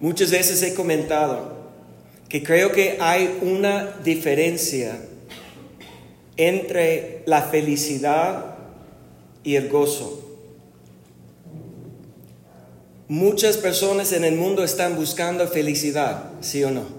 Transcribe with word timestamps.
Muchas 0.00 0.30
veces 0.30 0.62
he 0.62 0.74
comentado 0.74 1.58
que 2.28 2.42
creo 2.42 2.72
que 2.72 2.98
hay 3.00 3.38
una 3.42 3.96
diferencia 4.04 4.98
entre 6.36 7.22
la 7.26 7.42
felicidad 7.42 8.56
y 9.42 9.56
el 9.56 9.68
gozo. 9.68 10.24
Muchas 13.08 13.56
personas 13.56 14.12
en 14.12 14.24
el 14.24 14.36
mundo 14.36 14.62
están 14.62 14.94
buscando 14.94 15.48
felicidad, 15.48 16.30
¿sí 16.42 16.62
o 16.62 16.70
no? 16.70 16.98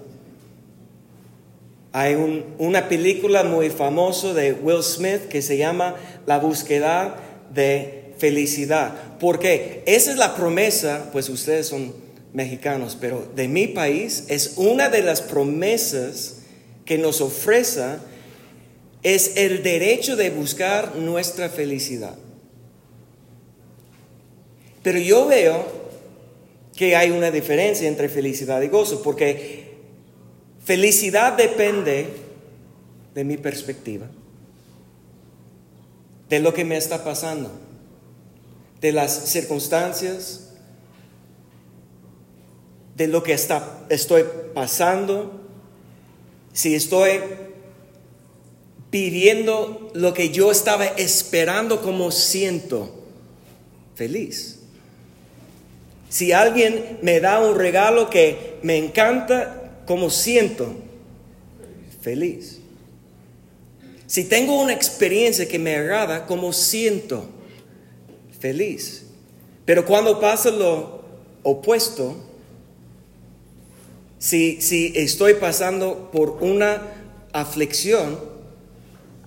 Hay 1.91 2.15
una 2.57 2.89
película 2.89 3.43
muy 3.43 3.69
famosa 3.69 4.33
de 4.33 4.53
Will 4.53 4.83
Smith 4.83 5.27
que 5.29 5.41
se 5.41 5.57
llama 5.57 5.95
La 6.25 6.37
búsqueda 6.39 7.15
de 7.53 8.13
felicidad. 8.17 8.93
Porque 9.19 9.83
esa 9.85 10.11
es 10.11 10.17
la 10.17 10.35
promesa, 10.35 11.09
pues 11.11 11.29
ustedes 11.29 11.67
son 11.67 11.93
mexicanos, 12.33 12.97
pero 12.99 13.27
de 13.35 13.47
mi 13.47 13.67
país 13.67 14.25
es 14.27 14.53
una 14.57 14.89
de 14.89 15.01
las 15.01 15.21
promesas 15.21 16.37
que 16.85 16.97
nos 16.97 17.21
ofrece 17.21 17.97
es 19.03 19.37
el 19.37 19.63
derecho 19.63 20.15
de 20.15 20.29
buscar 20.29 20.95
nuestra 20.95 21.49
felicidad. 21.49 22.15
Pero 24.83 24.99
yo 24.99 25.27
veo 25.27 25.79
que 26.75 26.95
hay 26.95 27.11
una 27.11 27.31
diferencia 27.31 27.87
entre 27.87 28.09
felicidad 28.09 28.61
y 28.61 28.67
gozo, 28.67 29.01
porque 29.03 29.73
felicidad 30.63 31.33
depende 31.33 32.07
de 33.13 33.23
mi 33.23 33.37
perspectiva, 33.37 34.07
de 36.29 36.39
lo 36.39 36.53
que 36.53 36.63
me 36.63 36.77
está 36.77 37.03
pasando, 37.03 37.51
de 38.79 38.91
las 38.93 39.29
circunstancias, 39.29 40.48
de 42.99 43.07
lo 43.07 43.23
que 43.23 43.31
está, 43.31 43.85
estoy 43.87 44.25
pasando, 44.53 45.39
si 46.51 46.75
estoy 46.75 47.21
pidiendo 48.89 49.89
lo 49.93 50.13
que 50.13 50.31
yo 50.31 50.51
estaba 50.51 50.85
esperando 50.85 51.81
como 51.81 52.11
siento 52.11 52.93
feliz. 53.95 54.59
Si 56.09 56.33
alguien 56.33 56.99
me 57.01 57.21
da 57.21 57.39
un 57.39 57.57
regalo 57.57 58.09
que 58.09 58.57
me 58.63 58.75
encanta, 58.75 59.79
como 59.85 60.09
siento 60.09 60.67
feliz. 62.01 62.59
Si 64.07 64.25
tengo 64.25 64.61
una 64.61 64.73
experiencia 64.73 65.47
que 65.47 65.57
me 65.57 65.77
agrada, 65.77 66.25
como 66.25 66.51
siento 66.51 67.29
feliz. 68.41 69.05
Pero 69.63 69.85
cuando 69.85 70.19
pasa 70.19 70.51
lo 70.51 70.99
opuesto, 71.43 72.25
si, 74.19 74.61
si 74.61 74.93
estoy 74.95 75.33
pasando 75.35 76.11
por 76.11 76.37
una 76.41 76.81
aflicción, 77.33 78.19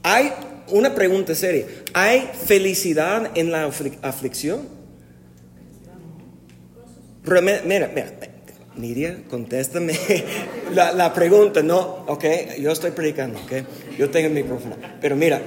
hay 0.02 0.32
una 0.68 0.94
pregunta 0.94 1.34
seria. 1.34 1.66
¿Hay 1.94 2.30
felicidad 2.46 3.30
en 3.34 3.50
la 3.50 3.70
aflicción? 4.02 4.68
Mira, 7.24 7.90
mira, 7.94 8.12
Nidia, 8.76 9.22
contéstame 9.28 9.92
la, 10.74 10.92
la, 10.92 11.12
pregunta, 11.12 11.62
no, 11.62 12.04
ok, 12.06 12.24
yo 12.58 12.72
estoy 12.72 12.92
predicando, 12.92 13.38
ok, 13.38 13.52
yo 13.98 14.10
tengo 14.10 14.28
el 14.28 14.34
micrófono, 14.34 14.76
pero 15.00 15.14
mira, 15.14 15.42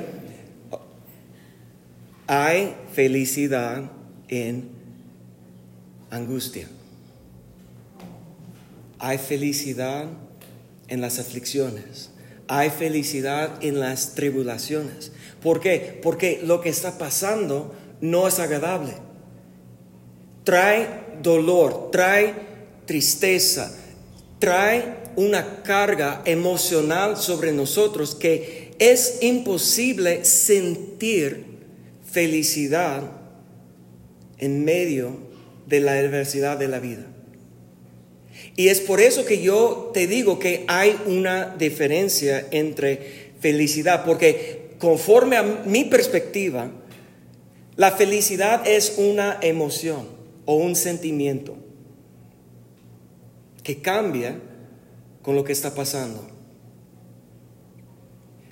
hay 2.28 2.76
felicidad 2.94 3.92
en 4.28 4.70
angustia, 6.12 6.68
hay 9.06 9.20
felicidad 9.20 10.08
en 10.88 11.00
las 11.00 11.20
aflicciones, 11.20 12.10
hay 12.48 12.72
felicidad 12.72 13.64
en 13.64 13.80
las 13.80 14.16
tribulaciones. 14.16 15.12
¿Por 15.44 15.60
qué? 15.60 16.00
Porque 16.02 16.42
lo 16.44 16.60
que 16.60 16.70
está 16.70 16.98
pasando 16.98 17.72
no 18.02 18.28
es 18.28 18.40
agradable. 18.40 18.94
Trae 20.44 20.88
dolor, 21.22 21.92
trae 21.92 22.34
tristeza, 22.88 23.72
trae 24.40 24.98
una 25.16 25.62
carga 25.62 26.24
emocional 26.26 27.16
sobre 27.16 27.52
nosotros 27.52 28.16
que 28.16 28.72
es 28.80 29.20
imposible 29.22 30.26
sentir 30.26 31.46
felicidad 32.12 33.04
en 34.40 34.66
medio 34.66 35.16
de 35.68 35.80
la 35.80 35.92
adversidad 35.92 36.58
de 36.58 36.70
la 36.70 36.80
vida. 36.80 37.06
Y 38.56 38.70
es 38.70 38.80
por 38.80 39.02
eso 39.02 39.26
que 39.26 39.42
yo 39.42 39.92
te 39.94 40.08
digo 40.08 40.40
que 40.40 40.64
hay 40.68 40.98
una 41.06 41.56
diferencia 41.58 42.48
entre 42.52 43.34
felicidad, 43.40 44.06
porque 44.06 44.76
conforme 44.80 45.38
a 45.38 45.44
mi 45.44 45.84
perspectiva, 45.84 46.72
la 47.76 47.92
felicidad 47.92 48.66
es 48.66 48.96
una 48.98 49.38
emoción 49.42 50.08
o 50.46 50.56
un 50.56 50.76
sentimiento 50.76 51.58
que 53.64 53.82
cambia 53.82 54.40
con 55.22 55.36
lo 55.36 55.44
que 55.44 55.52
está 55.52 55.74
pasando. 55.74 56.26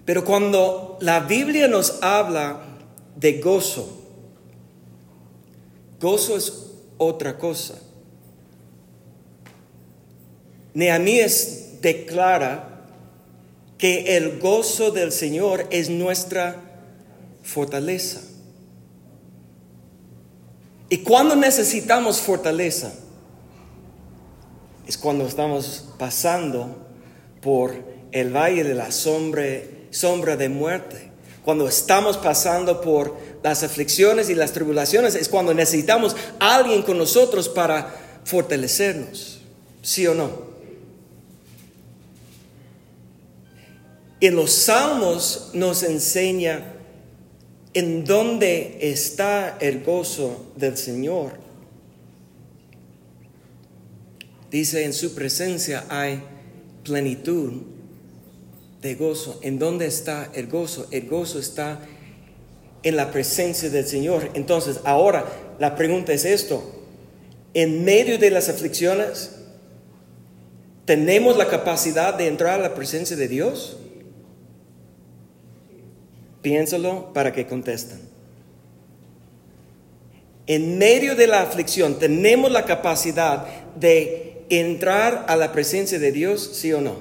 Pero 0.05 0.25
cuando 0.25 0.97
la 0.99 1.21
Biblia 1.21 1.67
nos 1.67 2.03
habla 2.03 2.61
de 3.15 3.39
gozo, 3.39 4.01
gozo 6.01 6.35
es 6.35 6.71
otra 6.97 7.37
cosa. 7.37 7.79
Nehemías 10.73 11.81
declara 11.81 12.73
que 13.77 14.17
el 14.17 14.39
gozo 14.39 14.91
del 14.91 15.11
Señor 15.11 15.67
es 15.69 15.89
nuestra 15.89 16.55
fortaleza. 17.43 18.21
Y 20.89 20.99
cuando 20.99 21.35
necesitamos 21.35 22.21
fortaleza, 22.21 22.93
es 24.87 24.97
cuando 24.97 25.25
estamos 25.25 25.85
pasando 25.97 26.87
por 27.41 27.73
el 28.11 28.35
valle 28.35 28.63
de 28.63 28.75
la 28.75 28.91
sombra, 28.91 29.43
sombra 29.91 30.37
de 30.37 30.49
muerte. 30.49 31.11
Cuando 31.43 31.67
estamos 31.67 32.17
pasando 32.17 32.79
por 32.79 33.17
las 33.43 33.63
aflicciones 33.63 34.29
y 34.29 34.35
las 34.35 34.53
tribulaciones, 34.53 35.15
es 35.15 35.27
cuando 35.27 35.53
necesitamos 35.53 36.15
a 36.39 36.55
alguien 36.55 36.83
con 36.83 36.97
nosotros 36.97 37.49
para 37.49 37.93
fortalecernos. 38.23 39.41
¿Sí 39.81 40.07
o 40.07 40.13
no? 40.13 40.52
En 44.23 44.37
los 44.37 44.53
salmos 44.53 45.49
nos 45.51 45.83
enseña 45.83 46.63
en 47.73 48.05
dónde 48.05 48.77
está 48.79 49.57
el 49.59 49.83
gozo 49.83 50.53
del 50.55 50.77
Señor. 50.77 51.33
Dice, 54.49 54.85
en 54.85 54.93
su 54.93 55.13
presencia 55.13 55.83
hay 55.89 56.23
plenitud 56.85 57.63
de 58.81 58.95
gozo. 58.95 59.41
¿En 59.43 59.59
dónde 59.59 59.87
está 59.87 60.31
el 60.33 60.47
gozo? 60.47 60.87
El 60.91 61.09
gozo 61.09 61.37
está 61.37 61.81
en 62.81 62.95
la 62.95 63.11
presencia 63.11 63.69
del 63.69 63.85
Señor. 63.85 64.29
Entonces, 64.35 64.79
ahora 64.85 65.25
la 65.59 65.75
pregunta 65.75 66.13
es 66.13 66.23
esto. 66.23 66.63
En 67.53 67.83
medio 67.83 68.17
de 68.17 68.31
las 68.31 68.47
aflicciones, 68.47 69.31
¿tenemos 70.85 71.35
la 71.35 71.49
capacidad 71.49 72.13
de 72.13 72.27
entrar 72.27 72.61
a 72.61 72.63
la 72.63 72.73
presencia 72.73 73.17
de 73.17 73.27
Dios? 73.27 73.79
Piénsalo 76.43 77.13
para 77.13 77.31
que 77.31 77.47
contesten. 77.47 77.99
En 80.45 80.77
medio 80.77 81.15
de 81.15 81.25
la 81.25 81.41
aflicción, 81.41 81.97
¿tenemos 81.97 82.51
la 82.51 82.65
capacidad 82.65 83.47
de 83.75 84.43
entrar 84.49 85.25
a 85.29 85.37
la 85.37 85.53
presencia 85.53 85.99
de 85.99 86.11
Dios, 86.11 86.51
sí 86.53 86.73
o 86.73 86.81
no? 86.81 86.97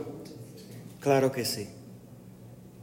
Claro 1.01 1.33
que 1.33 1.45
sí. 1.45 1.67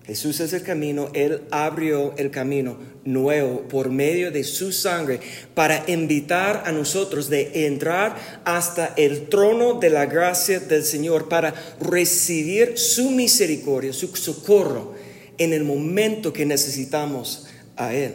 Jesús 0.06 0.42
es 0.42 0.51
el 0.51 0.63
camino, 0.63 1.12
Él 1.13 1.44
abrió 1.50 2.13
el 2.18 2.30
camino 2.30 2.78
nuevo 3.06 3.62
por 3.69 3.89
medio 3.89 4.31
de 4.31 4.44
su 4.44 4.74
sangre 4.74 5.22
para 5.54 5.86
invitar 5.88 6.63
a 6.66 6.74
nosotros 6.74 7.30
de 7.30 7.68
entrar 7.68 8.18
hasta 8.44 8.94
el 8.98 9.30
trono 9.30 9.75
de 9.75 9.92
la 9.92 10.07
gracia 10.07 10.60
del 10.60 10.84
Señor 10.84 11.30
para 11.30 11.54
recibir 11.80 12.78
su 12.78 13.12
misericordia, 13.12 13.94
su 13.94 14.13
socorro 14.13 14.99
en 15.39 15.53
el 15.53 15.63
momento 15.63 16.31
que 16.31 16.45
necesitamos 16.45 17.47
a 17.75 17.95
Él. 17.95 18.13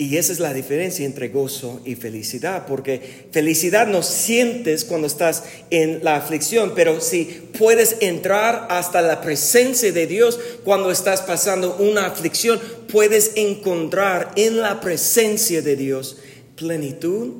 Y 0.00 0.16
esa 0.16 0.32
es 0.32 0.38
la 0.38 0.54
diferencia 0.54 1.04
entre 1.04 1.28
gozo 1.28 1.80
y 1.84 1.96
felicidad, 1.96 2.66
porque 2.68 3.26
felicidad 3.32 3.88
no 3.88 4.04
sientes 4.04 4.84
cuando 4.84 5.08
estás 5.08 5.42
en 5.70 6.04
la 6.04 6.14
aflicción, 6.14 6.72
pero 6.76 7.00
si 7.00 7.24
puedes 7.58 7.96
entrar 8.00 8.68
hasta 8.70 9.02
la 9.02 9.20
presencia 9.20 9.90
de 9.90 10.06
Dios 10.06 10.38
cuando 10.62 10.92
estás 10.92 11.22
pasando 11.22 11.76
una 11.80 12.06
aflicción, 12.06 12.60
puedes 12.92 13.32
encontrar 13.34 14.30
en 14.36 14.60
la 14.60 14.80
presencia 14.80 15.62
de 15.62 15.74
Dios 15.74 16.18
plenitud 16.54 17.32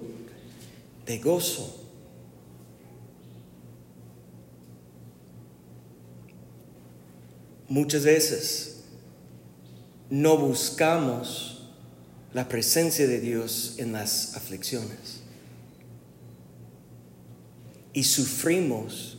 de 1.07 1.19
gozo. 1.19 1.78
Muchas 7.69 8.05
veces 8.05 8.85
no 10.11 10.39
buscamos 10.39 11.69
la 12.33 12.49
presencia 12.49 13.07
de 13.07 13.21
Dios 13.21 13.75
en 13.79 13.93
las 13.93 14.37
aflicciones 14.37 15.21
y 17.93 18.05
sufrimos 18.05 19.19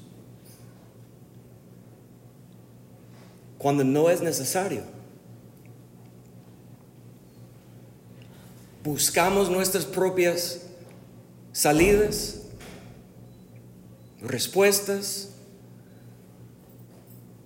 cuando 3.58 3.84
no 3.84 4.10
es 4.10 4.22
necesario. 4.22 4.84
Buscamos 8.84 9.50
nuestras 9.50 9.86
propias 9.86 10.62
salidas, 11.52 12.40
respuestas. 14.22 15.30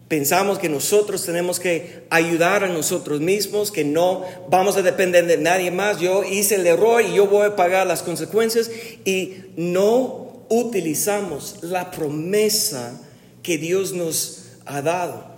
Pensamos 0.07 0.59
que 0.59 0.69
nosotros 0.69 1.25
tenemos 1.25 1.59
que 1.59 2.05
ayudar 2.09 2.63
a 2.63 2.69
nosotros 2.69 3.19
mismos, 3.19 3.71
que 3.71 3.83
no 3.83 4.23
vamos 4.50 4.77
a 4.77 4.81
depender 4.81 5.25
de 5.25 5.38
nadie 5.38 5.71
más. 5.71 6.00
Yo 6.00 6.23
hice 6.23 6.55
el 6.55 6.67
error 6.67 7.01
y 7.01 7.15
yo 7.15 7.27
voy 7.27 7.45
a 7.45 7.55
pagar 7.55 7.88
las 7.88 8.03
consecuencias 8.03 8.69
y 9.05 9.35
no 9.55 10.45
utilizamos 10.50 11.57
la 11.61 11.89
promesa 11.89 13.00
que 13.41 13.57
Dios 13.57 13.94
nos 13.94 14.44
ha 14.65 14.81
dado. 14.81 15.33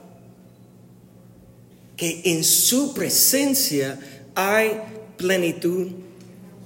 Que 1.95 2.21
en 2.25 2.43
su 2.43 2.93
presencia 2.93 3.99
hay 4.33 4.81
plenitud 5.15 5.87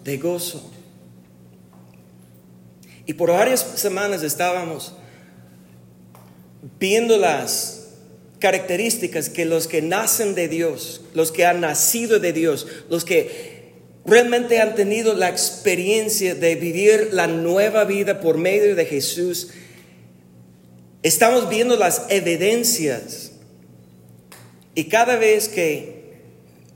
de 0.04 0.18
gozo. 0.18 0.72
Y 3.06 3.14
por 3.14 3.32
varias 3.32 3.62
semanas 3.76 4.24
estábamos 4.24 4.94
viendo 6.80 7.18
las 7.18 7.79
características 8.40 9.30
que 9.30 9.46
los 9.46 9.68
que 9.68 9.82
nacen 9.82 10.36
de 10.36 10.48
Dios, 10.48 11.02
los 11.14 11.32
que 11.32 11.46
han 11.46 11.62
nacido 11.62 12.20
de 12.20 12.34
Dios, 12.34 12.68
los 12.90 13.06
que 13.06 13.60
realmente 14.06 14.60
han 14.60 14.76
tenido 14.76 15.14
la 15.14 15.30
experiencia 15.30 16.36
de 16.36 16.56
vivir 16.56 17.10
la 17.12 17.28
nueva 17.28 17.84
vida 17.84 18.22
por 18.22 18.38
medio 18.38 18.76
de 18.76 18.86
Jesús, 18.86 19.50
estamos 21.04 21.50
viendo 21.50 21.76
las 21.76 22.06
evidencias. 22.10 23.34
Y 24.76 24.86
cada 24.86 25.18
vez 25.18 25.50
que 25.50 26.00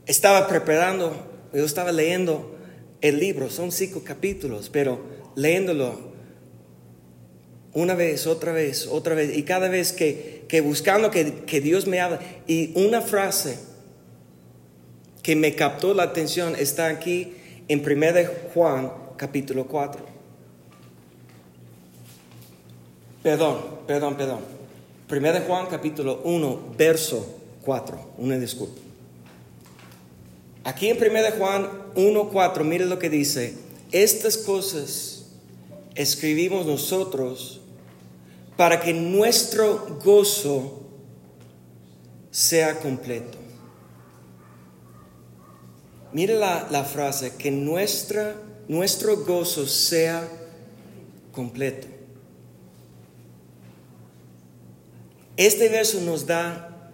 estaba 0.06 0.46
preparando, 0.46 1.48
yo 1.52 1.64
estaba 1.64 1.92
leyendo 1.92 2.56
el 3.00 3.18
libro, 3.18 3.50
son 3.50 3.72
cinco 3.72 4.02
capítulos, 4.04 4.68
pero 4.70 5.00
leyéndolo 5.36 6.12
una 7.72 7.94
vez, 7.94 8.26
otra 8.26 8.52
vez, 8.52 8.86
otra 8.86 9.14
vez, 9.14 9.36
y 9.36 9.42
cada 9.42 9.68
vez 9.68 9.92
que, 9.92 10.33
buscando 10.62 11.10
que, 11.10 11.44
que, 11.44 11.60
Dios 11.60 11.86
me 11.86 12.00
habla, 12.00 12.20
y 12.46 12.72
una 12.74 13.00
frase 13.00 13.58
que 15.22 15.34
me 15.36 15.54
captó 15.54 15.94
la 15.94 16.04
atención 16.04 16.54
está 16.56 16.88
aquí 16.88 17.34
en 17.68 17.80
1 17.80 18.30
Juan 18.52 18.92
capítulo 19.16 19.66
4. 19.66 20.04
Perdón, 23.22 23.58
perdón, 23.86 24.16
perdón. 24.16 24.40
1 25.10 25.40
Juan 25.46 25.66
capítulo 25.66 26.20
1, 26.24 26.74
verso 26.76 27.26
4, 27.62 27.98
una 28.18 28.38
disculpa. 28.38 28.80
Aquí 30.64 30.88
en 30.88 30.98
1 30.98 31.18
Juan 31.38 31.68
1, 31.94 32.28
4, 32.30 32.64
mire 32.64 32.86
lo 32.86 32.98
que 32.98 33.10
dice, 33.10 33.54
estas 33.92 34.36
cosas 34.36 35.26
escribimos 35.94 36.66
nosotros 36.66 37.60
para 38.56 38.80
que 38.80 38.92
nuestro 38.92 39.98
gozo 40.02 40.82
sea 42.30 42.78
completo. 42.80 43.38
Mire 46.12 46.36
la, 46.36 46.84
frase, 46.84 47.34
que 47.36 47.50
nuestra, 47.50 48.36
nuestro 48.68 49.16
gozo 49.24 49.66
sea 49.66 50.28
completo. 51.32 51.88
Este 55.36 55.68
verso 55.68 56.00
nos 56.00 56.24
da 56.26 56.92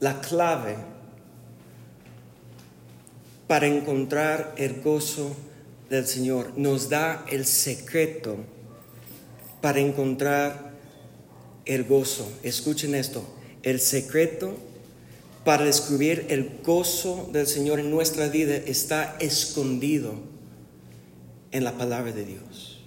la 0.00 0.20
clave 0.20 0.76
para 3.46 3.66
encontrar 3.66 4.54
el 4.58 4.82
gozo 4.82 5.34
del 5.88 6.06
Señor. 6.06 6.52
Nos 6.56 6.90
da 6.90 7.24
el 7.30 7.46
secreto 7.46 8.36
para 9.60 9.80
encontrar 9.80 10.72
el 11.64 11.84
gozo. 11.84 12.30
Escuchen 12.42 12.94
esto, 12.94 13.24
el 13.62 13.80
secreto 13.80 14.56
para 15.44 15.64
descubrir 15.64 16.26
el 16.28 16.60
gozo 16.64 17.28
del 17.32 17.46
Señor 17.46 17.80
en 17.80 17.90
nuestra 17.90 18.28
vida 18.28 18.56
está 18.56 19.16
escondido 19.20 20.14
en 21.50 21.64
la 21.64 21.76
palabra 21.76 22.12
de 22.12 22.24
Dios. 22.24 22.80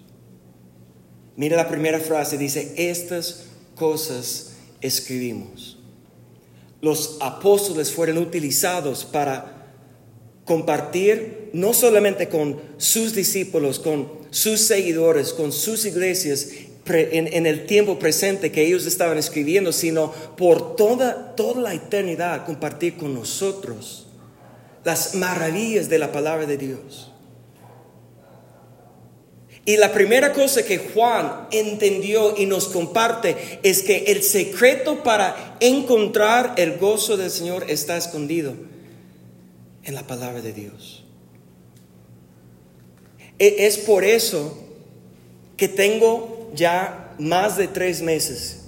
Mira 1.35 1.57
la 1.57 1.67
primera 1.67 1.99
frase, 1.99 2.37
dice, 2.37 2.73
estas 2.77 3.45
cosas 3.75 4.53
escribimos. 4.81 5.79
Los 6.81 7.17
apóstoles 7.21 7.91
fueron 7.91 8.17
utilizados 8.19 9.03
para 9.05 9.67
compartir 10.45 11.49
no 11.53 11.73
solamente 11.73 12.29
con 12.29 12.59
sus 12.77 13.15
discípulos, 13.15 13.79
con 13.79 14.22
sus 14.33 14.61
seguidores, 14.61 15.31
con 15.31 15.51
sus 15.51 15.85
iglesias 15.85 16.47
en, 16.85 17.45
el 17.45 17.65
tiempo 17.65 17.97
presente 17.97 18.51
que 18.51 18.65
ellos 18.65 18.85
estaban 18.85 19.17
escribiendo, 19.17 19.71
sino 19.71 20.11
por 20.35 20.75
toda, 20.75 21.35
toda 21.35 21.61
la 21.61 21.73
eternidad 21.73 22.45
compartir 22.45 22.97
con 22.97 23.13
nosotros 23.13 24.07
las 24.83 25.15
maravillas 25.15 25.87
de 25.87 25.99
la 25.99 26.11
palabra 26.11 26.45
de 26.45 26.57
Dios. 26.57 27.11
Y 29.65 29.77
la 29.77 29.93
primera 29.93 30.33
cosa 30.33 30.63
que 30.63 30.77
Juan 30.77 31.47
entendió 31.51 32.35
y 32.35 32.45
nos 32.47 32.67
comparte 32.67 33.59
es 33.63 33.81
que 33.81 34.05
el 34.07 34.21
secreto 34.21 35.03
para 35.03 35.55
encontrar 35.61 36.55
el 36.57 36.77
gozo 36.77 37.15
del 37.15 37.31
Señor 37.31 37.65
está 37.69 37.95
escondido 37.95 38.55
en 39.83 39.95
la 39.95 40.05
palabra 40.05 40.41
de 40.41 40.51
Dios. 40.51 41.02
E, 43.39 43.65
es 43.65 43.77
por 43.77 44.03
eso 44.03 44.57
que 45.57 45.67
tengo 45.67 46.51
ya 46.55 47.15
más 47.19 47.57
de 47.57 47.67
tres 47.67 48.01
meses 48.01 48.63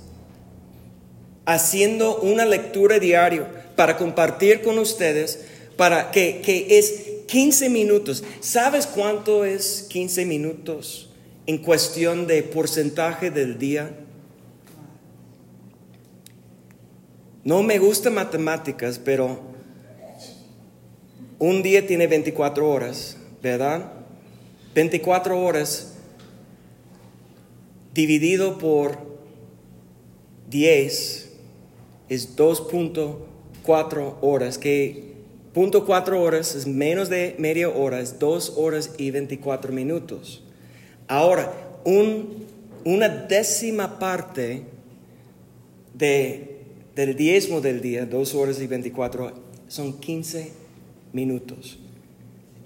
haciendo 1.45 2.17
una 2.21 2.45
lectura 2.45 2.99
diaria 2.99 3.47
para 3.75 3.97
compartir 3.97 4.61
con 4.61 4.79
ustedes, 4.79 5.45
para 5.77 6.11
que, 6.11 6.41
que 6.41 6.77
es 6.77 7.03
15 7.27 7.69
minutos. 7.69 8.23
¿Sabes 8.39 8.87
cuánto 8.87 9.45
es 9.45 9.85
15 9.89 10.25
minutos 10.25 11.09
en 11.45 11.59
cuestión 11.59 12.27
de 12.27 12.43
porcentaje 12.43 13.29
del 13.29 13.57
día? 13.57 13.91
No 17.43 17.61
me 17.61 17.77
gusta 17.77 18.09
matemáticas, 18.09 18.99
pero 19.03 19.39
un 21.37 21.61
día 21.61 21.85
tiene 21.85 22.07
24 22.07 22.67
horas, 22.67 23.17
¿verdad? 23.43 23.91
24 24.75 25.41
horas 25.41 25.93
dividido 27.93 28.57
por 28.57 28.97
10 30.49 31.31
es 32.09 32.35
2.4 32.35 34.15
horas, 34.21 34.57
que 34.57 35.15
0.4 35.53 36.19
horas 36.19 36.55
es 36.55 36.67
menos 36.67 37.07
de 37.07 37.35
media 37.39 37.69
hora, 37.69 38.01
es 38.01 38.19
2 38.19 38.55
horas 38.57 38.91
y 38.97 39.11
24 39.11 39.71
minutos. 39.71 40.43
Ahora, 41.07 41.53
una 42.83 43.07
décima 43.07 43.97
parte 43.97 44.63
de, 45.93 46.57
del 46.95 47.15
diezmo 47.15 47.61
del 47.61 47.81
día, 47.81 48.05
2 48.05 48.35
horas 48.35 48.59
y 48.59 48.67
24, 48.67 49.31
son 49.69 50.01
15 50.01 50.51
minutos. 51.13 51.79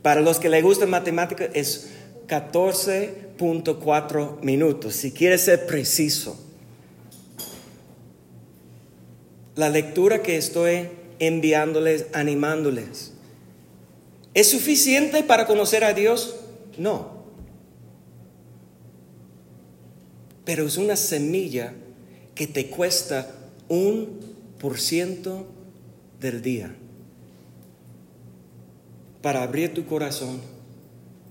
Para 0.01 0.21
los 0.21 0.39
que 0.39 0.49
le 0.49 0.61
gustan 0.63 0.89
matemáticas, 0.89 1.49
es 1.53 1.98
14.4 2.29 4.41
minutos, 4.41 4.95
si 4.95 5.11
quieres 5.11 5.41
ser 5.41 5.65
preciso. 5.65 6.39
La 9.55 9.69
lectura 9.69 10.21
que 10.21 10.37
estoy 10.37 10.89
enviándoles, 11.17 12.05
animándoles, 12.13 13.13
¿es 14.33 14.51
suficiente 14.51 15.23
para 15.23 15.47
conocer 15.47 15.83
a 15.83 15.93
Dios? 15.93 16.35
No. 16.77 17.17
Pero 20.45 20.67
es 20.67 20.77
una 20.77 20.95
semilla 20.95 21.73
que 22.35 22.45
te 22.47 22.69
cuesta 22.69 23.35
un 23.67 24.19
por 24.59 24.79
ciento 24.79 25.45
del 26.19 26.41
día 26.41 26.73
para 29.21 29.43
abrir 29.43 29.73
tu 29.73 29.85
corazón 29.85 30.39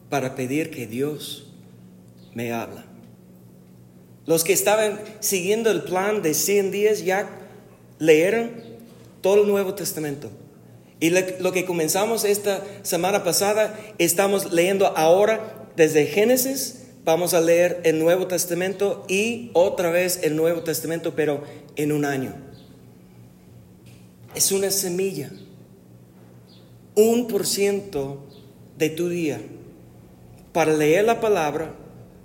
para 0.09 0.35
pedir 0.35 0.71
que 0.71 0.87
Dios 0.87 1.47
me 2.35 2.53
habla. 2.53 2.85
Los 4.27 4.45
que 4.45 4.53
estaban 4.53 5.01
siguiendo 5.21 5.71
el 5.71 5.83
plan 5.83 6.23
de 6.23 6.35
100 6.35 6.71
días 6.71 7.05
ya 7.05 7.29
leyeron 7.99 8.51
todo 9.23 9.43
el 9.43 9.49
Nuevo 9.49 9.75
Testamento. 9.75 10.31
Y 11.01 11.11
lo 11.11 11.53
que 11.53 11.65
comenzamos 11.65 12.25
esta 12.25 12.63
semana 12.83 13.25
pasada, 13.25 13.79
estamos 13.99 14.53
leyendo 14.53 14.87
ahora 14.97 15.67
desde 15.77 16.07
Génesis, 16.07 16.87
vamos 17.05 17.35
a 17.35 17.41
leer 17.41 17.81
el 17.85 18.01
Nuevo 18.01 18.27
Testamento 18.27 19.05
y 19.09 19.51
otra 19.53 19.91
vez 19.91 20.21
el 20.23 20.37
Nuevo 20.37 20.63
Testamento, 20.63 21.15
pero 21.15 21.45
en 21.77 21.93
un 21.93 22.05
año. 22.05 22.35
Es 24.35 24.53
una 24.53 24.71
semilla, 24.71 25.31
un 26.95 27.29
por 27.29 27.47
ciento 27.47 28.27
de 28.77 28.91
tu 28.91 29.09
día 29.09 29.41
para 30.53 30.73
leer 30.73 31.05
la 31.05 31.21
palabra. 31.21 31.75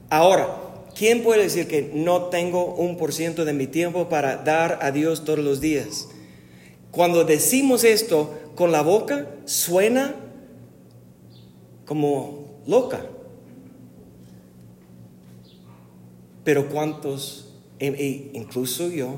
Ahora, 0.10 0.48
¿quién 0.96 1.24
puede 1.24 1.44
decir 1.44 1.68
que 1.68 1.92
no 1.94 2.24
tengo 2.24 2.75
un 2.75 2.98
por 2.98 3.13
ciento 3.13 3.46
de 3.46 3.53
mi 3.53 3.68
tiempo 3.68 4.10
para 4.10 4.38
dar 4.38 4.80
a 4.82 4.92
Dios 4.92 5.25
todos 5.25 5.39
los 5.39 5.62
días? 5.62 6.10
Cuando 6.92 7.24
decimos 7.24 7.84
esto 7.84 8.34
con 8.56 8.72
la 8.72 8.82
boca, 8.82 9.27
suena 9.46 10.15
como 11.86 12.62
loca. 12.68 13.06
Pero 16.44 16.70
¿cuántos, 16.70 17.53
e 17.80 18.30
incluso 18.34 18.89
yo, 18.89 19.15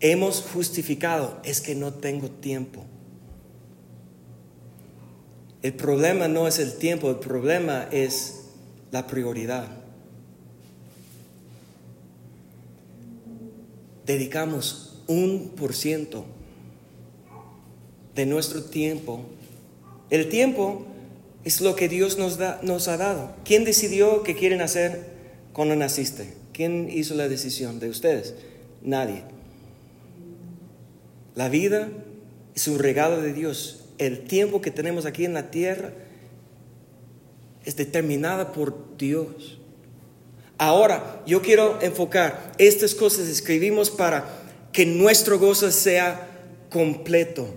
hemos 0.00 0.42
justificado? 0.42 1.38
Es 1.44 1.60
que 1.60 1.74
no 1.74 1.94
tengo 1.94 2.28
tiempo. 2.28 2.84
El 5.62 5.74
problema 5.74 6.26
no 6.28 6.48
es 6.48 6.58
el 6.58 6.74
tiempo, 6.74 7.10
el 7.10 7.16
problema 7.16 7.86
es 7.90 8.42
la 8.90 9.06
prioridad. 9.06 9.68
Dedicamos 14.06 15.02
un 15.06 15.52
por 15.56 15.74
ciento 15.74 16.24
de 18.14 18.26
nuestro 18.26 18.64
tiempo. 18.64 19.20
El 20.08 20.28
tiempo 20.28 20.86
es 21.44 21.60
lo 21.60 21.76
que 21.76 21.88
Dios 21.88 22.18
nos, 22.18 22.38
da, 22.38 22.58
nos 22.62 22.88
ha 22.88 22.96
dado. 22.96 23.34
¿Quién 23.44 23.64
decidió 23.64 24.22
qué 24.22 24.34
quieren 24.34 24.62
hacer 24.62 25.04
cuando 25.52 25.76
naciste? 25.76 26.32
¿Quién 26.52 26.88
hizo 26.90 27.14
la 27.14 27.28
decisión 27.28 27.80
de 27.80 27.88
ustedes? 27.88 28.34
Nadie. 28.82 29.22
La 31.34 31.48
vida 31.48 31.88
es 32.54 32.66
un 32.68 32.78
regalo 32.78 33.20
de 33.20 33.32
Dios. 33.32 33.79
El 34.00 34.20
tiempo 34.20 34.62
que 34.62 34.70
tenemos 34.70 35.04
aquí 35.04 35.26
en 35.26 35.34
la 35.34 35.50
tierra 35.50 35.92
es 37.66 37.76
determinada 37.76 38.50
por 38.50 38.96
Dios. 38.96 39.58
Ahora, 40.56 41.22
yo 41.26 41.42
quiero 41.42 41.78
enfocar 41.82 42.54
estas 42.56 42.94
cosas, 42.94 43.28
escribimos 43.28 43.90
para 43.90 44.24
que 44.72 44.86
nuestro 44.86 45.38
gozo 45.38 45.70
sea 45.70 46.30
completo. 46.70 47.54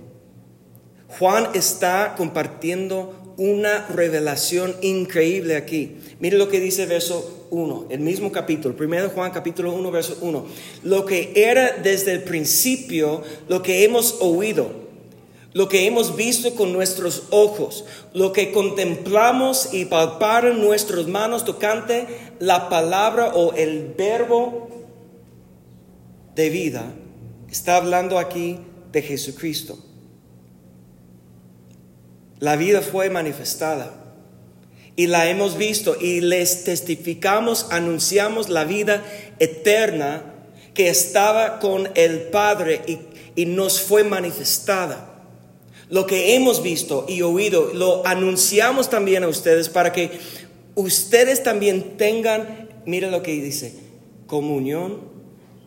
Juan 1.08 1.48
está 1.54 2.16
compartiendo 2.18 3.36
una 3.38 3.88
revelación 3.88 4.76
increíble 4.82 5.56
aquí. 5.56 5.98
Mire 6.20 6.38
lo 6.38 6.50
que 6.50 6.60
dice 6.60 6.86
verso 6.88 7.48
1, 7.52 7.88
el 7.90 8.02
mismo 8.02 8.34
capítulo, 8.34 8.76
1 8.78 9.12
Juan 9.12 9.32
capítulo 9.32 9.74
1, 9.74 9.92
verso 9.92 10.18
1. 10.20 10.46
Lo 10.84 11.06
que 11.06 11.32
era 11.38 11.78
desde 11.82 12.12
el 12.12 12.24
principio, 12.24 13.24
lo 13.48 13.64
que 13.64 13.86
hemos 13.86 14.18
oído, 14.20 14.83
lo 15.54 15.70
que 15.70 15.86
hemos 15.86 16.16
visto 16.16 16.56
con 16.56 16.74
nuestros 16.74 17.24
ojos, 17.30 17.86
lo 18.14 18.34
que 18.34 18.52
contemplamos 18.52 19.74
y 19.74 19.86
palparon 19.86 20.62
nuestras 20.62 21.08
manos 21.08 21.46
tocante 21.46 22.08
la 22.40 22.70
palabra 22.70 23.34
o 23.36 23.54
el 23.54 23.94
verbo 23.98 24.70
de 26.36 26.50
vida, 26.50 26.94
está 27.50 27.78
hablando 27.78 28.18
aquí 28.18 28.60
de 28.92 29.02
Jesucristo. 29.02 29.78
La 32.40 32.56
vida 32.56 32.82
fue 32.82 33.10
manifestada 33.10 34.04
y 34.96 35.08
la 35.08 35.30
hemos 35.30 35.58
visto 35.58 35.96
y 36.00 36.22
les 36.22 36.64
testificamos, 36.64 37.68
anunciamos 37.72 38.50
la 38.50 38.64
vida 38.64 39.04
eterna 39.40 40.24
que 40.74 40.90
estaba 40.90 41.60
con 41.60 41.90
el 41.96 42.24
Padre 42.24 42.82
y, 43.36 43.46
nos 43.46 43.82
fue 43.82 44.04
manifestada. 44.04 45.13
Lo 45.94 46.08
que 46.08 46.34
hemos 46.34 46.64
visto 46.64 47.06
y 47.08 47.22
oído 47.22 47.72
lo 47.72 48.04
anunciamos 48.08 48.90
también 48.90 49.24
a 49.24 49.28
ustedes 49.28 49.70
para 49.70 49.94
que 49.94 50.10
ustedes 50.74 51.44
también 51.44 51.98
tengan, 51.98 52.68
mira 52.88 53.12
lo 53.12 53.22
que 53.22 53.34
dice, 53.34 53.76
comunión 54.26 55.02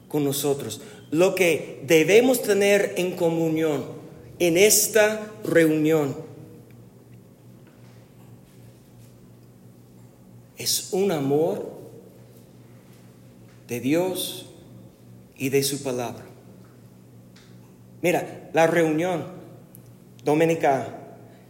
con 0.09 0.25
nosotros. 0.25 0.81
Lo 1.13 1.37
que 1.37 1.81
debemos 1.87 2.43
tener 2.43 2.95
en 2.97 3.13
comunión 3.13 3.85
en 4.41 4.59
esta 4.59 5.31
reunión 5.45 6.17
es 10.59 10.89
un 10.91 11.13
amor 11.13 11.71
de 13.69 13.79
Dios 13.79 14.47
y 15.39 15.51
de 15.51 15.63
su 15.63 15.85
palabra. 15.85 16.25
Mira, 18.03 18.51
la 18.53 18.67
reunión 18.67 19.36
dominicana 20.27 21.07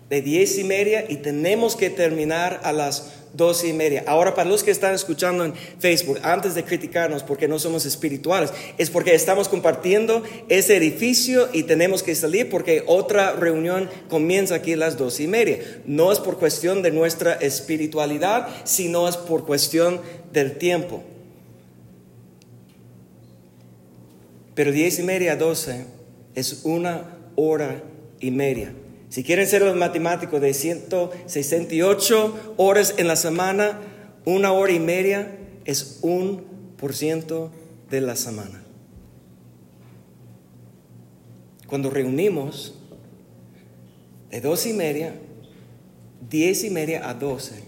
de 0.09 0.23
diez 0.23 0.57
y 0.59 0.65
media 0.65 1.05
y 1.09 1.17
tenemos 1.17 1.75
que 1.75 1.91
terminar 1.91 2.61
a 2.63 2.73
las 2.73 3.13
doce 3.33 3.69
y 3.69 3.73
media. 3.73 4.05
Ahora, 4.07 4.35
para 4.35 4.49
los 4.49 4.63
que 4.63 4.71
están 4.71 4.95
escuchando 4.95 5.45
en 5.45 5.55
Facebook, 5.55 6.19
antes 6.23 6.55
de 6.55 6.63
criticarnos 6.63 7.23
porque 7.23 7.49
no 7.49 7.59
somos 7.59 7.85
espirituales, 7.85 8.53
es 8.79 8.89
porque 8.89 9.15
estamos 9.15 9.49
compartiendo 9.49 10.23
ese 10.49 10.77
edificio 10.77 11.49
y 11.53 11.65
tenemos 11.65 12.03
que 12.03 12.15
salir 12.15 12.49
porque 12.49 12.85
otra 12.87 13.33
reunión 13.33 13.91
comienza 14.09 14.55
aquí 14.55 14.75
a 14.75 14.77
las 14.77 14.97
doce 14.97 15.25
y 15.25 15.27
media. 15.27 15.59
No 15.87 16.13
es 16.13 16.21
por 16.21 16.39
cuestión 16.39 16.83
de 16.83 16.93
nuestra 16.93 17.35
espiritualidad, 17.35 18.49
sino 18.65 19.09
es 19.09 19.17
por 19.17 19.45
cuestión 19.45 20.01
del 20.33 20.57
tiempo. 20.57 21.03
Pero 24.55 24.71
diez 24.71 24.99
y 24.99 25.03
media 25.03 25.33
a 25.33 25.37
doce 25.37 25.85
es 26.35 26.61
una 26.65 27.19
hora 27.35 27.83
y 28.21 28.31
media. 28.31 28.73
Si 29.09 29.23
quieren 29.23 29.47
ser 29.47 29.63
los 29.63 29.77
matemáticos 29.77 30.41
de 30.41 30.53
168 30.53 32.55
horas 32.57 32.95
en 32.97 33.09
la 33.09 33.17
semana, 33.17 33.81
una 34.25 34.53
hora 34.53 34.73
y 34.73 34.81
media 34.81 35.37
es 35.65 36.01
un 36.03 36.45
por 36.77 36.95
ciento 36.95 37.53
de 37.91 38.01
la 38.01 38.17
semana. 38.17 38.63
Cuando 41.67 41.91
reunimos 41.91 42.75
de 44.31 44.41
dos 44.41 44.67
y 44.67 44.73
media, 44.73 45.15
diez 46.29 46.65
y 46.65 46.71
media 46.71 47.09
a 47.09 47.15
doce, 47.15 47.63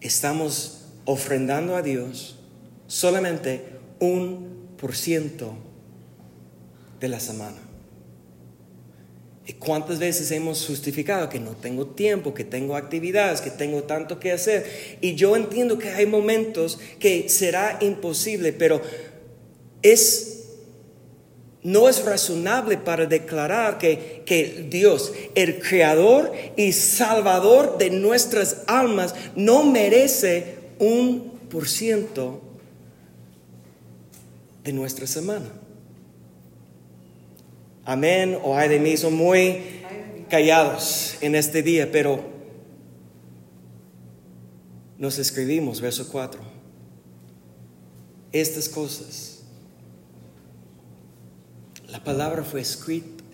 estamos 0.00 0.86
ofrendando 1.04 1.76
a 1.76 1.82
Dios 1.82 2.38
solamente 2.86 3.64
un 4.00 4.68
por 4.76 4.94
ciento 4.94 5.54
de 7.00 7.08
la 7.08 7.20
semana. 7.20 7.69
¿Cuántas 9.58 9.98
veces 9.98 10.30
hemos 10.30 10.66
justificado 10.66 11.28
que 11.28 11.40
no 11.40 11.52
tengo 11.52 11.86
tiempo, 11.86 12.34
que 12.34 12.44
tengo 12.44 12.76
actividades, 12.76 13.40
que 13.40 13.50
tengo 13.50 13.84
tanto 13.84 14.20
que 14.20 14.32
hacer? 14.32 14.98
Y 15.00 15.14
yo 15.14 15.34
entiendo 15.34 15.78
que 15.78 15.88
hay 15.88 16.06
momentos 16.06 16.78
que 16.98 17.28
será 17.28 17.78
imposible, 17.80 18.52
pero 18.52 18.82
es 19.82 20.36
no 21.62 21.90
es 21.90 22.04
razonable 22.04 22.78
para 22.78 23.04
declarar 23.04 23.76
que, 23.76 24.22
que, 24.24 24.66
Dios, 24.70 25.12
el 25.34 25.60
creador 25.60 26.32
y 26.56 26.72
salvador 26.72 27.76
de 27.76 27.90
nuestras 27.90 28.62
almas, 28.66 29.14
no 29.36 29.64
merece 29.64 30.54
un 30.78 31.38
por 31.50 31.68
ciento 31.68 32.40
de 34.64 34.72
nuestra 34.72 35.06
semana 35.06 35.50
amén 37.90 38.38
o 38.44 38.56
ay 38.56 38.68
de 38.68 38.78
mí, 38.78 38.96
son 38.96 39.14
muy 39.14 39.62
callados 40.28 41.16
en 41.20 41.34
este 41.34 41.60
día, 41.60 41.90
pero 41.90 42.22
nos 44.96 45.18
escribimos, 45.18 45.80
verso 45.80 46.08
4, 46.08 46.40
estas 48.30 48.68
cosas. 48.68 49.42
La 51.88 52.04
palabra 52.04 52.44
fue 52.44 52.60
escrito, 52.60 53.24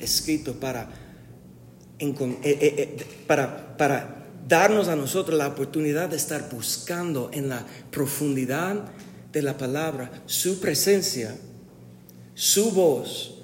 eh, 2.01 2.09
eh, 2.43 2.57
eh, 2.63 3.07
para, 3.27 3.77
para 3.77 4.27
darnos 4.49 4.89
a 4.89 4.97
nosotros 4.97 5.37
la 5.37 5.49
oportunidad 5.49 6.09
de 6.09 6.17
estar 6.17 6.49
buscando 6.49 7.29
en 7.35 7.51
la 7.51 7.67
profundidad 7.91 8.87
de 9.33 9.43
la 9.43 9.59
palabra 9.59 10.23
su 10.25 10.61
presencia, 10.61 11.37
su 12.35 12.71
voz 12.71 13.36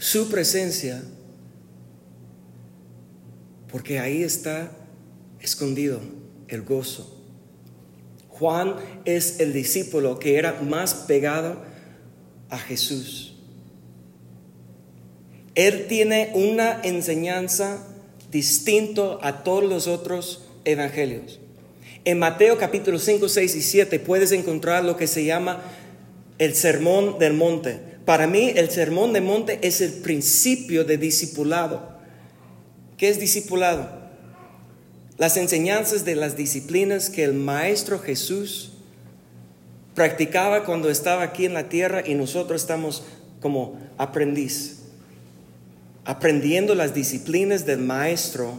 su 0.00 0.30
presencia, 0.30 1.02
porque 3.70 4.00
ahí 4.00 4.22
está 4.22 4.72
escondido 5.40 6.00
el 6.48 6.62
gozo. 6.62 7.22
Juan 8.30 8.76
es 9.04 9.40
el 9.40 9.52
discípulo 9.52 10.18
que 10.18 10.38
era 10.38 10.58
más 10.62 10.94
pegado 10.94 11.60
a 12.48 12.58
Jesús. 12.58 13.36
Él 15.54 15.86
tiene 15.86 16.32
una 16.34 16.80
enseñanza 16.82 17.86
distinto 18.30 19.18
a 19.22 19.44
todos 19.44 19.64
los 19.64 19.86
otros 19.86 20.46
evangelios. 20.64 21.40
En 22.06 22.18
Mateo 22.18 22.56
capítulo 22.56 22.98
5, 22.98 23.28
6 23.28 23.54
y 23.54 23.60
7 23.60 23.98
puedes 23.98 24.32
encontrar 24.32 24.82
lo 24.82 24.96
que 24.96 25.06
se 25.06 25.26
llama 25.26 25.62
el 26.38 26.54
sermón 26.54 27.18
del 27.18 27.34
monte. 27.34 27.80
Para 28.10 28.26
mí 28.26 28.52
el 28.56 28.68
sermón 28.72 29.12
del 29.12 29.22
monte 29.22 29.60
es 29.62 29.80
el 29.80 29.92
principio 29.92 30.82
de 30.82 30.98
discipulado. 30.98 31.92
¿Qué 32.96 33.08
es 33.08 33.20
discipulado? 33.20 33.88
Las 35.16 35.36
enseñanzas 35.36 36.04
de 36.04 36.16
las 36.16 36.36
disciplinas 36.36 37.08
que 37.08 37.22
el 37.22 37.34
Maestro 37.34 38.00
Jesús 38.00 38.72
practicaba 39.94 40.64
cuando 40.64 40.90
estaba 40.90 41.22
aquí 41.22 41.46
en 41.46 41.54
la 41.54 41.68
tierra 41.68 42.02
y 42.04 42.16
nosotros 42.16 42.62
estamos 42.62 43.04
como 43.40 43.78
aprendiz, 43.96 44.78
aprendiendo 46.04 46.74
las 46.74 46.92
disciplinas 46.92 47.64
del 47.64 47.78
Maestro 47.78 48.58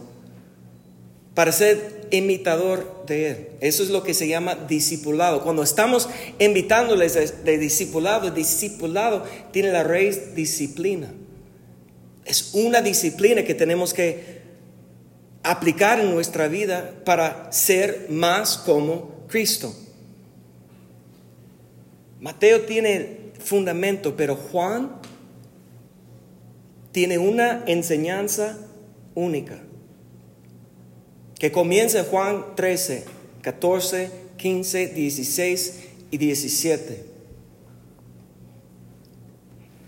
para 1.34 1.52
ser 1.52 2.08
imitador 2.10 3.04
de 3.06 3.30
Él. 3.30 3.48
Eso 3.60 3.82
es 3.82 3.88
lo 3.88 4.02
que 4.02 4.14
se 4.14 4.28
llama 4.28 4.54
discipulado. 4.54 5.42
Cuando 5.42 5.62
estamos 5.62 6.08
invitándoles 6.38 7.44
de, 7.44 7.58
discipulado, 7.58 8.30
discipulado 8.30 9.24
tiene 9.50 9.72
la 9.72 9.82
raíz 9.82 10.34
disciplina. 10.34 11.12
Es 12.24 12.50
una 12.54 12.82
disciplina 12.82 13.44
que 13.44 13.54
tenemos 13.54 13.94
que 13.94 14.42
aplicar 15.42 15.98
en 15.98 16.12
nuestra 16.12 16.48
vida 16.48 17.02
para 17.04 17.50
ser 17.50 18.06
más 18.10 18.58
como 18.58 19.26
Cristo. 19.26 19.74
Mateo 22.20 22.60
tiene 22.62 23.32
fundamento, 23.40 24.14
pero 24.16 24.36
Juan 24.36 25.00
tiene 26.92 27.18
una 27.18 27.64
enseñanza 27.66 28.58
única 29.14 29.58
que 31.42 31.50
comienza 31.50 31.98
en 31.98 32.04
Juan 32.04 32.44
13, 32.54 33.04
14, 33.40 34.10
15, 34.36 34.86
16 34.86 35.80
y 36.12 36.16
17. 36.16 37.04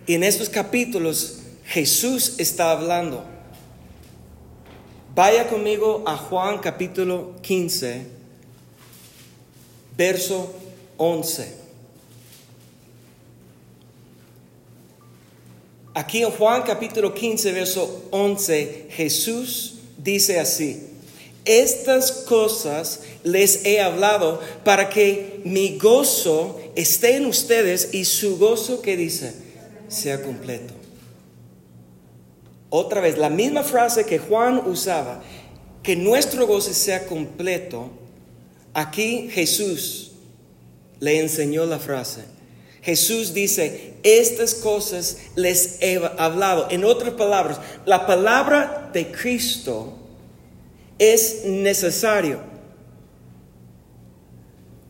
Y 0.08 0.14
en 0.14 0.24
estos 0.24 0.48
capítulos 0.48 1.42
Jesús 1.64 2.34
está 2.38 2.72
hablando. 2.72 3.24
Vaya 5.14 5.46
conmigo 5.46 6.02
a 6.08 6.16
Juan 6.16 6.58
capítulo 6.58 7.36
15, 7.40 8.04
verso 9.96 10.52
11. 10.96 11.54
Aquí 15.94 16.20
en 16.24 16.32
Juan 16.32 16.62
capítulo 16.62 17.14
15, 17.14 17.52
verso 17.52 18.08
11, 18.10 18.88
Jesús 18.90 19.76
dice 19.96 20.40
así, 20.40 20.93
estas 21.44 22.10
cosas 22.12 23.00
les 23.22 23.64
he 23.64 23.80
hablado 23.80 24.40
para 24.64 24.88
que 24.88 25.40
mi 25.44 25.78
gozo 25.78 26.58
esté 26.74 27.16
en 27.16 27.26
ustedes 27.26 27.90
y 27.92 28.04
su 28.04 28.38
gozo 28.38 28.80
que 28.80 28.96
dice 28.96 29.34
sea 29.88 30.22
completo. 30.22 30.74
Otra 32.70 33.00
vez, 33.00 33.18
la 33.18 33.30
misma 33.30 33.62
frase 33.62 34.04
que 34.04 34.18
Juan 34.18 34.62
usaba, 34.66 35.22
que 35.82 35.94
nuestro 35.96 36.46
gozo 36.46 36.72
sea 36.72 37.06
completo, 37.06 37.90
aquí 38.72 39.28
Jesús 39.30 40.12
le 40.98 41.20
enseñó 41.20 41.66
la 41.66 41.78
frase. 41.78 42.22
Jesús 42.82 43.32
dice, 43.32 43.94
estas 44.02 44.54
cosas 44.54 45.18
les 45.36 45.78
he 45.80 46.00
hablado. 46.18 46.66
En 46.70 46.84
otras 46.84 47.14
palabras, 47.14 47.60
la 47.86 48.06
palabra 48.06 48.90
de 48.92 49.10
Cristo 49.10 50.03
es 50.98 51.44
necesario 51.44 52.40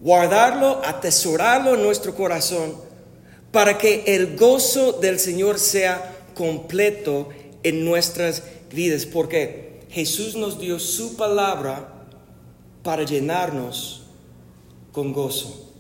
guardarlo, 0.01 0.83
atesorarlo 0.85 1.75
en 1.75 1.83
nuestro 1.83 2.15
corazón 2.15 2.75
para 3.51 3.79
que 3.79 4.05
el 4.07 4.37
gozo 4.37 4.93
del 4.93 5.19
Señor 5.19 5.59
sea 5.59 6.17
completo 6.35 7.29
en 7.63 7.85
nuestras 7.85 8.43
vidas, 8.71 9.07
porque 9.07 9.81
Jesús 9.91 10.35
nos 10.35 10.59
dio 10.59 10.79
su 10.79 11.17
palabra 11.17 12.07
para 12.83 13.05
llenarnos 13.05 14.03
con 14.93 15.13
gozo. 15.13 15.74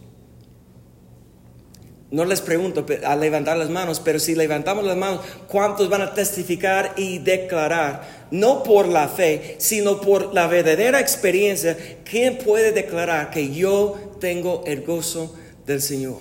No 2.14 2.24
les 2.24 2.40
pregunto 2.40 2.86
a 3.04 3.16
levantar 3.16 3.56
las 3.56 3.70
manos, 3.70 3.98
pero 3.98 4.20
si 4.20 4.36
levantamos 4.36 4.84
las 4.84 4.96
manos, 4.96 5.20
¿cuántos 5.48 5.88
van 5.88 6.02
a 6.02 6.14
testificar 6.14 6.92
y 6.96 7.18
declarar? 7.18 8.28
No 8.30 8.62
por 8.62 8.86
la 8.86 9.08
fe, 9.08 9.56
sino 9.58 10.00
por 10.00 10.32
la 10.32 10.46
verdadera 10.46 11.00
experiencia. 11.00 11.76
¿Quién 12.08 12.38
puede 12.38 12.70
declarar 12.70 13.30
que 13.30 13.52
yo 13.52 14.12
tengo 14.20 14.62
el 14.64 14.82
gozo 14.82 15.34
del 15.66 15.82
Señor? 15.82 16.18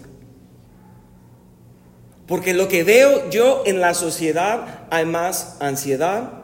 Porque 2.26 2.56
lo 2.56 2.68
que 2.68 2.84
veo 2.84 3.30
yo 3.30 3.62
en 3.68 3.80
la 3.80 3.94
sociedad, 3.94 4.86
hay 4.90 5.06
más 5.06 5.58
ansiedad, 5.60 6.42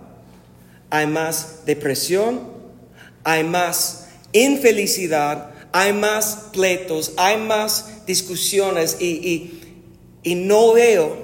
hay 0.92 1.08
más 1.08 1.66
depresión, 1.66 2.52
hay 3.24 3.44
más 3.46 4.10
infelicidad, 4.32 5.50
hay 5.72 5.92
más 5.94 6.50
pleitos, 6.54 7.14
hay 7.18 7.38
más 7.38 7.99
discusiones 8.10 8.98
y, 9.00 9.52
y, 10.24 10.36
no 10.36 10.74
veo 10.74 11.16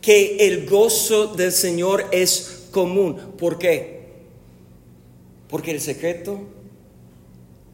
que 0.00 0.36
el 0.46 0.68
gozo 0.68 1.34
del 1.34 1.50
Señor 1.50 2.06
es 2.12 2.68
común. 2.70 3.16
¿Por 3.36 3.58
qué? 3.58 3.98
Porque 5.48 5.72
el 5.72 5.80
secreto 5.80 6.42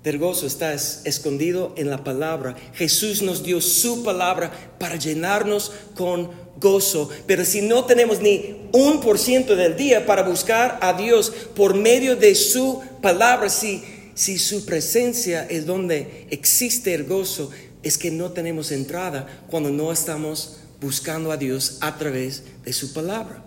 del 0.02 0.18
gozo 0.18 0.46
está 0.46 0.72
escondido 0.72 1.74
en 1.76 1.90
la 1.90 2.02
palabra. 2.02 2.56
Jesús 2.72 3.20
nos 3.20 3.42
dio 3.42 3.60
su 3.60 4.02
palabra 4.02 4.50
para 4.78 4.96
llenarnos 4.96 5.70
con 5.94 6.30
gozo. 6.58 7.10
Pero 7.26 7.44
si 7.44 7.60
no 7.60 7.84
tenemos 7.84 8.20
ni 8.22 8.56
un 8.72 9.02
por 9.02 9.18
ciento 9.18 9.56
del 9.56 9.76
día 9.76 10.06
para 10.06 10.22
buscar 10.22 10.78
a 10.80 10.94
Dios 10.94 11.30
por 11.54 11.74
medio 11.74 12.16
de 12.16 12.34
su 12.34 12.82
palabra, 13.02 13.50
si 13.50 13.82
si 14.14 14.38
su 14.38 14.64
presencia 14.64 15.44
es 15.50 15.66
donde 15.66 16.26
existe 16.30 16.94
el 16.94 17.04
gozo, 17.04 17.50
es 17.84 17.98
que 17.98 18.10
no 18.10 18.32
tenemos 18.32 18.72
entrada 18.72 19.28
cuando 19.48 19.70
no 19.70 19.92
estamos 19.92 20.56
buscando 20.80 21.30
a 21.30 21.36
Dios 21.36 21.78
a 21.80 21.96
través 21.96 22.42
de 22.64 22.72
su 22.72 22.92
palabra. 22.92 23.44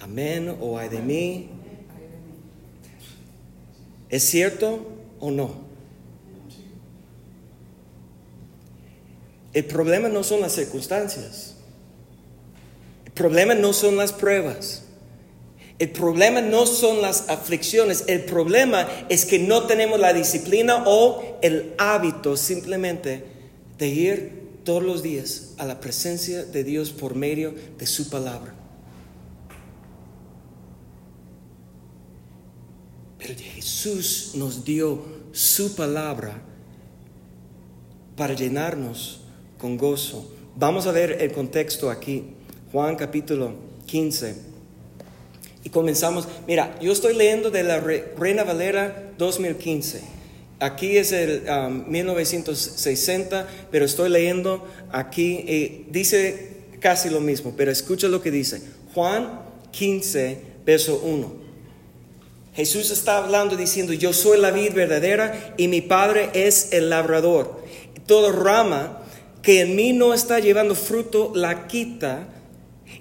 Amén 0.00 0.56
o 0.60 0.78
ay 0.78 0.88
de 0.88 1.00
mí. 1.00 1.48
¿Es 4.08 4.22
cierto 4.22 4.86
o 5.18 5.30
no? 5.30 5.66
El 9.52 9.64
problema 9.64 10.08
no 10.08 10.22
son 10.22 10.42
las 10.42 10.52
circunstancias. 10.52 11.54
El 13.06 13.12
problema 13.12 13.54
no 13.54 13.72
son 13.72 13.96
las 13.96 14.12
pruebas. 14.12 14.85
El 15.78 15.90
problema 15.90 16.40
no 16.40 16.64
son 16.64 17.02
las 17.02 17.28
aflicciones, 17.28 18.04
el 18.06 18.24
problema 18.24 18.88
es 19.10 19.26
que 19.26 19.38
no 19.38 19.64
tenemos 19.64 20.00
la 20.00 20.14
disciplina 20.14 20.84
o 20.86 21.38
el 21.42 21.74
hábito 21.76 22.36
simplemente 22.38 23.24
de 23.76 23.88
ir 23.88 24.46
todos 24.64 24.82
los 24.82 25.02
días 25.02 25.52
a 25.58 25.66
la 25.66 25.78
presencia 25.78 26.44
de 26.44 26.64
Dios 26.64 26.92
por 26.92 27.14
medio 27.14 27.54
de 27.78 27.86
su 27.86 28.08
palabra. 28.08 28.54
Pero 33.18 33.34
Jesús 33.54 34.30
nos 34.34 34.64
dio 34.64 35.04
su 35.32 35.74
palabra 35.74 36.40
para 38.16 38.32
llenarnos 38.32 39.20
con 39.58 39.76
gozo. 39.76 40.32
Vamos 40.56 40.86
a 40.86 40.92
ver 40.92 41.18
el 41.20 41.32
contexto 41.32 41.90
aquí. 41.90 42.24
Juan 42.72 42.96
capítulo 42.96 43.54
15 43.84 44.55
y 45.66 45.68
comenzamos, 45.68 46.28
mira, 46.46 46.78
yo 46.80 46.92
estoy 46.92 47.16
leyendo 47.16 47.50
de 47.50 47.64
la 47.64 47.80
Reina 47.80 48.44
Valera 48.44 49.10
2015. 49.18 50.00
Aquí 50.60 50.96
es 50.96 51.10
el 51.10 51.42
1960, 51.88 53.40
um, 53.40 53.46
pero 53.72 53.84
estoy 53.84 54.08
leyendo 54.08 54.64
aquí, 54.92 55.32
y 55.38 55.86
dice 55.90 56.50
casi 56.78 57.10
lo 57.10 57.20
mismo, 57.20 57.54
pero 57.56 57.72
escucha 57.72 58.06
lo 58.06 58.22
que 58.22 58.30
dice. 58.30 58.62
Juan 58.94 59.40
15, 59.72 60.38
verso 60.64 61.00
1. 61.02 61.32
Jesús 62.54 62.92
está 62.92 63.18
hablando 63.18 63.56
diciendo, 63.56 63.92
yo 63.92 64.12
soy 64.12 64.38
la 64.38 64.52
vid 64.52 64.72
verdadera 64.72 65.52
y 65.56 65.66
mi 65.66 65.80
Padre 65.80 66.30
es 66.32 66.74
el 66.74 66.90
labrador. 66.90 67.60
Toda 68.06 68.30
rama 68.30 69.02
que 69.42 69.62
en 69.62 69.74
mí 69.74 69.92
no 69.92 70.14
está 70.14 70.38
llevando 70.38 70.76
fruto, 70.76 71.32
la 71.34 71.66
quita 71.66 72.28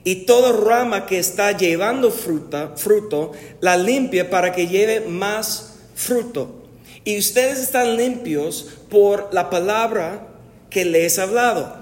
y 0.03 0.25
toda 0.25 0.51
rama 0.51 1.05
que 1.05 1.17
está 1.17 1.57
llevando 1.57 2.11
fruta, 2.11 2.73
fruto, 2.75 3.31
la 3.59 3.75
limpia 3.77 4.29
para 4.29 4.51
que 4.51 4.67
lleve 4.67 5.01
más 5.01 5.75
fruto. 5.95 6.63
Y 7.03 7.17
ustedes 7.17 7.59
están 7.59 7.97
limpios 7.97 8.67
por 8.89 9.29
la 9.33 9.49
palabra 9.49 10.27
que 10.69 10.85
les 10.85 11.17
he 11.17 11.21
hablado. 11.21 11.75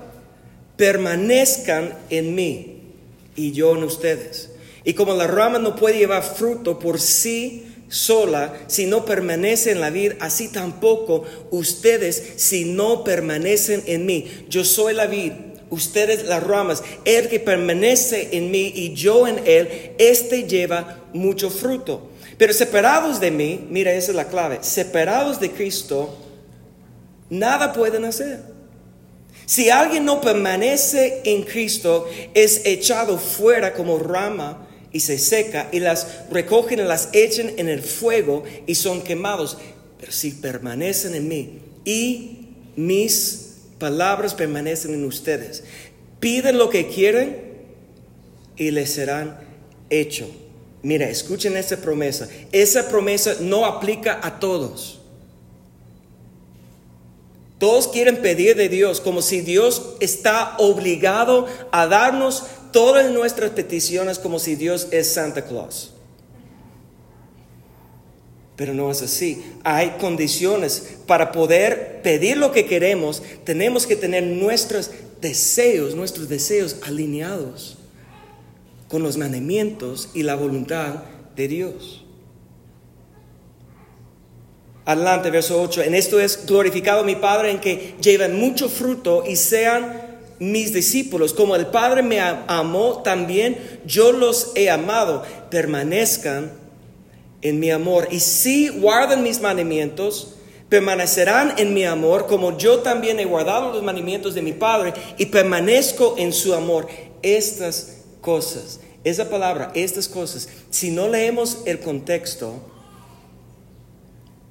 Permanezcan 0.78 1.98
en 2.10 2.36
mí 2.36 2.82
y 3.36 3.52
yo 3.52 3.76
en 3.76 3.84
ustedes. 3.84 4.52
Y 4.84 4.94
como 4.94 5.14
la 5.14 5.28
rama 5.28 5.60
no 5.60 5.76
puede 5.76 5.98
llevar 5.98 6.24
fruto 6.24 6.80
por 6.80 7.00
sí 7.00 7.66
sola 7.88 8.54
si 8.68 8.86
no 8.86 9.06
permanece 9.06 9.72
en 9.72 9.80
la 9.80 9.90
vid, 9.90 10.14
así 10.20 10.48
tampoco 10.48 11.24
ustedes 11.52 12.34
si 12.38 12.66
no 12.66 13.04
permanecen 13.04 13.84
en 13.86 14.06
mí. 14.06 14.30
Yo 14.50 14.66
soy 14.66 14.94
la 14.94 15.08
vid, 15.08 15.32
ustedes 15.74 16.26
las 16.26 16.44
ramas. 16.44 16.84
El 17.06 17.28
que 17.30 17.40
permanece 17.40 18.30
en 18.32 18.52
mí 18.52 18.72
y 18.76 18.94
yo 18.94 19.28
en 19.28 19.42
él, 19.46 19.94
este 19.98 20.44
lleva 20.44 21.04
mucho 21.14 21.50
fruto. 21.50 22.10
Pero 22.38 22.54
separados 22.54 23.20
de 23.20 23.32
mí, 23.32 23.68
mira, 23.70 23.94
esa 23.94 24.12
es 24.12 24.16
la 24.16 24.28
clave, 24.28 24.60
separados 24.62 25.40
de 25.40 25.52
Cristo, 25.52 26.18
nada 27.30 27.74
pueden 27.74 28.06
hacer. 28.06 28.40
Si 29.46 29.70
alguien 29.70 30.06
no 30.06 30.22
permanece 30.22 31.22
en 31.26 31.44
Cristo, 31.44 32.08
es 32.34 32.62
echado 32.66 33.18
fuera 33.18 33.74
como 33.74 34.00
rama 34.00 34.68
y 34.92 35.02
se 35.02 35.18
seca 35.18 35.68
y 35.72 35.80
las 35.80 36.30
recogen 36.30 36.80
y 36.80 36.84
las 36.84 37.10
echan 37.14 37.52
en 37.58 37.68
el 37.68 37.82
fuego 37.82 38.44
y 38.66 38.76
son 38.76 39.02
quemados. 39.02 39.58
Pero 40.00 40.12
si 40.12 40.32
permanecen 40.32 41.16
en 41.16 41.28
mí 41.28 41.60
y 41.84 42.48
mis 42.76 43.53
palabras 43.84 44.34
permanecen 44.34 44.94
en 44.94 45.04
ustedes, 45.04 45.66
piden 46.22 46.58
lo 46.58 46.70
que 46.70 46.88
quieren 46.88 47.36
y 48.56 48.72
les 48.72 48.94
serán 48.94 49.38
hecho. 49.90 50.26
Mira, 50.84 51.10
escuchen 51.10 51.58
esa 51.58 51.76
promesa. 51.76 52.30
Esa 52.54 52.88
promesa 52.88 53.36
no 53.42 53.66
aplica 53.66 54.22
a 54.24 54.40
todos. 54.40 55.02
Todos 57.60 57.90
quieren 57.90 58.22
pedir 58.22 58.56
de 58.56 58.70
Dios 58.70 59.02
como 59.02 59.22
si 59.22 59.42
Dios 59.42 59.96
está 60.00 60.56
obligado 60.60 61.46
a 61.74 61.86
darnos 61.86 62.44
todas 62.72 63.12
nuestras 63.12 63.52
peticiones 63.52 64.18
como 64.18 64.40
si 64.40 64.56
Dios 64.56 64.88
es 64.92 65.14
Santa 65.14 65.44
Claus. 65.44 65.93
Pero 68.56 68.74
no 68.74 68.92
es 68.92 69.02
así. 69.02 69.44
Hay 69.64 69.96
condiciones 70.00 70.98
para 71.08 71.32
poder 71.32 72.02
pedir 72.04 72.38
lo 72.38 72.52
que 72.52 72.66
queremos. 72.66 73.24
Tenemos 73.44 73.88
que 73.88 73.96
tener 73.96 74.24
nuestros 74.24 74.92
deseos, 75.22 75.96
nuestros 75.96 76.30
deseos 76.30 76.78
alineados 76.84 77.78
con 78.90 79.02
los 79.02 79.18
mandamientos 79.18 80.10
y 80.14 80.24
la 80.24 80.36
voluntad 80.36 81.04
de 81.36 81.48
Dios. 81.48 82.06
Adelante, 84.86 85.32
verso 85.32 85.62
8. 85.62 85.84
En 85.84 85.96
esto 85.96 86.20
es 86.20 86.46
glorificado 86.46 87.04
mi 87.04 87.16
Padre 87.16 87.52
en 87.52 87.60
que 87.60 87.96
lleven 88.02 88.38
mucho 88.38 88.70
fruto 88.70 89.24
y 89.28 89.36
sean 89.36 90.14
mis 90.40 90.74
discípulos, 90.74 91.34
como 91.34 91.56
el 91.56 91.68
Padre 91.68 92.04
me 92.04 92.20
amó, 92.20 93.02
también 93.02 93.58
yo 93.86 94.12
los 94.12 94.52
he 94.56 94.70
amado, 94.70 95.24
permanezcan 95.50 96.52
en 97.44 97.60
mi 97.60 97.70
amor. 97.70 98.08
Y 98.10 98.20
si 98.20 98.70
guardan 98.70 99.22
mis 99.22 99.40
mandamientos, 99.40 100.36
permanecerán 100.70 101.54
en 101.58 101.74
mi 101.74 101.84
amor, 101.86 102.26
como 102.26 102.58
yo 102.58 102.80
también 102.80 103.20
he 103.20 103.26
guardado 103.26 103.72
los 103.72 103.84
mandamientos 103.84 104.34
de 104.34 104.42
mi 104.42 104.54
Padre 104.54 104.94
y 105.20 105.28
permanezco 105.28 106.16
en 106.18 106.34
su 106.34 106.56
amor. 106.56 106.88
Estas 107.22 107.98
cosas, 108.22 108.80
esa 109.04 109.30
palabra, 109.30 109.72
estas 109.76 110.08
cosas, 110.08 110.50
si 110.72 110.90
no 110.90 111.10
leemos 111.10 111.60
el 111.66 111.80
contexto, 111.80 112.56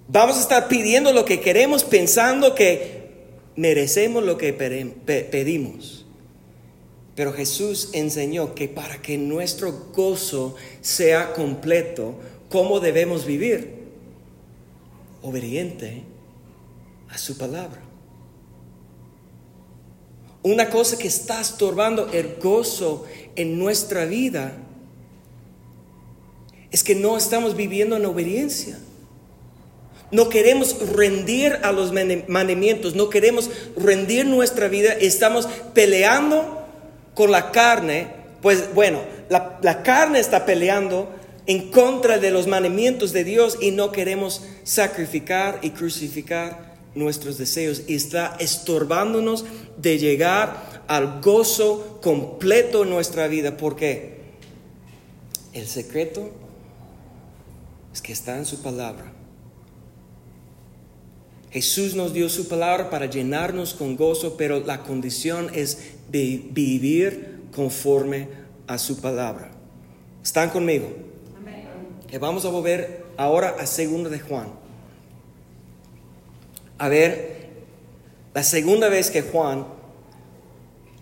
vamos 0.06 0.36
a 0.36 0.40
estar 0.40 0.68
pidiendo 0.68 1.12
lo 1.12 1.24
que 1.24 1.40
queremos 1.40 1.82
pensando 1.82 2.54
que 2.54 3.02
merecemos 3.56 4.22
lo 4.22 4.38
que 4.38 4.52
pedimos. 4.52 6.06
Pero 7.14 7.32
Jesús 7.32 7.90
enseñó 7.92 8.54
que 8.54 8.68
para 8.68 9.02
que 9.02 9.18
nuestro 9.18 9.72
gozo 9.92 10.54
sea 10.80 11.34
completo, 11.34 12.14
¿cómo 12.52 12.78
debemos 12.78 13.24
vivir? 13.24 13.82
Obediente 15.22 16.02
a 17.08 17.16
su 17.16 17.36
palabra. 17.38 17.80
Una 20.42 20.68
cosa 20.70 20.98
que 20.98 21.08
está 21.08 21.40
estorbando 21.40 22.10
el 22.12 22.36
gozo 22.40 23.06
en 23.36 23.58
nuestra 23.58 24.04
vida 24.04 24.52
es 26.70 26.84
que 26.84 26.94
no 26.94 27.16
estamos 27.16 27.56
viviendo 27.56 27.96
en 27.96 28.04
obediencia. 28.04 28.78
No 30.10 30.28
queremos 30.28 30.76
rendir 30.90 31.58
a 31.62 31.72
los 31.72 31.92
mandamientos, 32.28 32.94
no 32.94 33.08
queremos 33.08 33.50
rendir 33.76 34.26
nuestra 34.26 34.68
vida, 34.68 34.92
estamos 34.92 35.48
peleando 35.72 36.66
con 37.14 37.30
la 37.30 37.50
carne, 37.50 38.08
pues 38.42 38.74
bueno, 38.74 39.00
la, 39.30 39.58
la 39.62 39.82
carne 39.82 40.18
está 40.18 40.44
peleando 40.44 41.08
en 41.46 41.70
contra 41.70 42.18
de 42.18 42.30
los 42.30 42.46
mandamientos 42.46 43.12
de 43.12 43.24
Dios 43.24 43.58
y 43.60 43.70
no 43.70 43.92
queremos 43.92 44.42
sacrificar 44.64 45.58
y 45.62 45.70
crucificar 45.70 46.72
nuestros 46.94 47.38
deseos 47.38 47.82
y 47.86 47.94
está 47.94 48.36
estorbándonos 48.38 49.44
de 49.76 49.98
llegar 49.98 50.84
al 50.88 51.20
gozo 51.20 51.98
completo 52.02 52.82
en 52.82 52.90
nuestra 52.90 53.26
vida. 53.28 53.56
¿Por 53.56 53.76
qué? 53.76 54.20
El 55.52 55.66
secreto 55.66 56.30
es 57.92 58.00
que 58.00 58.12
está 58.12 58.38
en 58.38 58.46
su 58.46 58.62
palabra. 58.62 59.12
Jesús 61.50 61.94
nos 61.94 62.14
dio 62.14 62.30
su 62.30 62.48
palabra 62.48 62.88
para 62.88 63.06
llenarnos 63.06 63.74
con 63.74 63.96
gozo, 63.96 64.36
pero 64.38 64.60
la 64.60 64.82
condición 64.82 65.50
es 65.52 65.78
vivir 66.08 67.40
conforme 67.54 68.28
a 68.66 68.78
su 68.78 69.00
palabra. 69.00 69.50
¿Están 70.22 70.48
conmigo? 70.48 71.11
Amén. 72.12 72.20
vamos 72.20 72.44
a 72.44 72.50
volver 72.50 73.06
ahora 73.16 73.56
a 73.58 73.66
segundo 73.66 74.10
de 74.10 74.20
Juan. 74.20 74.48
A 76.78 76.88
ver, 76.88 77.48
la 78.34 78.42
segunda 78.42 78.88
vez 78.88 79.10
que 79.10 79.22
Juan 79.22 79.66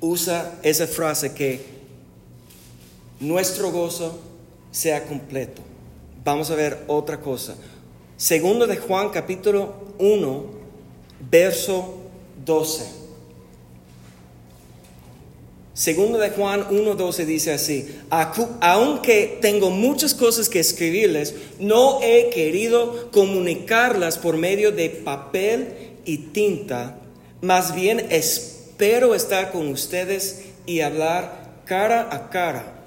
usa 0.00 0.58
esa 0.62 0.86
frase 0.86 1.34
que 1.34 1.60
nuestro 3.18 3.72
gozo 3.72 4.20
sea 4.70 5.04
completo. 5.04 5.62
Vamos 6.24 6.50
a 6.50 6.54
ver 6.54 6.84
otra 6.86 7.20
cosa. 7.20 7.56
Segundo 8.16 8.66
de 8.66 8.76
Juan 8.76 9.08
capítulo 9.10 9.74
1, 9.98 10.44
verso 11.30 11.94
12. 12.44 12.99
Segundo 15.72 16.18
de 16.18 16.30
Juan 16.30 16.66
1, 16.68 16.94
12 16.94 17.26
dice 17.26 17.52
así, 17.52 18.00
aunque 18.60 19.38
tengo 19.40 19.70
muchas 19.70 20.14
cosas 20.14 20.48
que 20.48 20.58
escribirles, 20.58 21.34
no 21.60 22.00
he 22.02 22.30
querido 22.30 23.10
comunicarlas 23.12 24.18
por 24.18 24.36
medio 24.36 24.72
de 24.72 24.90
papel 24.90 25.94
y 26.04 26.18
tinta, 26.18 26.98
más 27.40 27.74
bien 27.74 28.00
espero 28.10 29.14
estar 29.14 29.52
con 29.52 29.68
ustedes 29.68 30.46
y 30.66 30.80
hablar 30.80 31.62
cara 31.66 32.08
a 32.12 32.30
cara, 32.30 32.82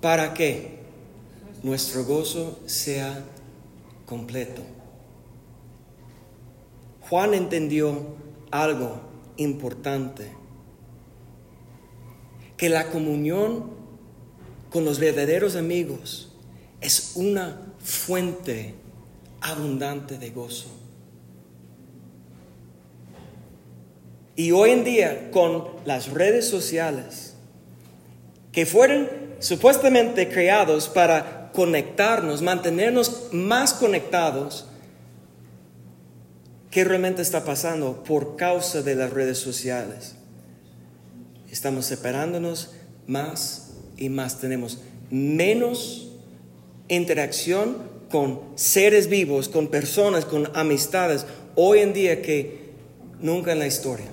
para 0.00 0.32
que 0.32 0.78
nuestro 1.62 2.04
gozo 2.04 2.58
sea 2.64 3.22
completo. 4.06 4.62
Juan 7.08 7.34
entendió 7.34 8.16
algo 8.50 9.00
importante, 9.36 10.32
que 12.56 12.68
la 12.68 12.88
comunión 12.88 13.70
con 14.70 14.84
los 14.84 14.98
verdaderos 14.98 15.56
amigos 15.56 16.32
es 16.80 17.12
una 17.14 17.60
fuente 17.78 18.74
abundante 19.40 20.18
de 20.18 20.30
gozo. 20.30 20.68
Y 24.34 24.52
hoy 24.52 24.70
en 24.70 24.84
día 24.84 25.30
con 25.30 25.64
las 25.86 26.10
redes 26.10 26.46
sociales, 26.46 27.34
que 28.52 28.66
fueron 28.66 29.08
supuestamente 29.38 30.28
creados 30.28 30.88
para 30.88 31.50
conectarnos, 31.52 32.42
mantenernos 32.42 33.28
más 33.32 33.72
conectados, 33.72 34.66
¿qué 36.70 36.84
realmente 36.84 37.22
está 37.22 37.44
pasando 37.44 38.04
por 38.04 38.36
causa 38.36 38.82
de 38.82 38.94
las 38.94 39.10
redes 39.10 39.38
sociales? 39.38 40.15
Estamos 41.56 41.86
separándonos 41.86 42.68
más 43.06 43.70
y 43.96 44.10
más, 44.10 44.38
tenemos 44.42 44.80
menos 45.10 46.10
interacción 46.88 47.78
con 48.10 48.42
seres 48.56 49.08
vivos, 49.08 49.48
con 49.48 49.68
personas, 49.68 50.26
con 50.26 50.54
amistades, 50.54 51.24
hoy 51.54 51.78
en 51.78 51.94
día 51.94 52.20
que 52.20 52.72
nunca 53.22 53.52
en 53.52 53.60
la 53.60 53.66
historia. 53.66 54.04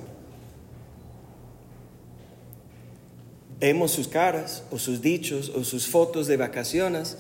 Vemos 3.59 3.91
sus 3.91 4.07
caras 4.07 4.63
o 4.71 4.79
sus 4.79 5.01
dichos 5.01 5.49
o 5.49 5.65
sus 5.65 5.87
fotos 5.87 6.27
de 6.27 6.37
vacaciones 6.37 7.17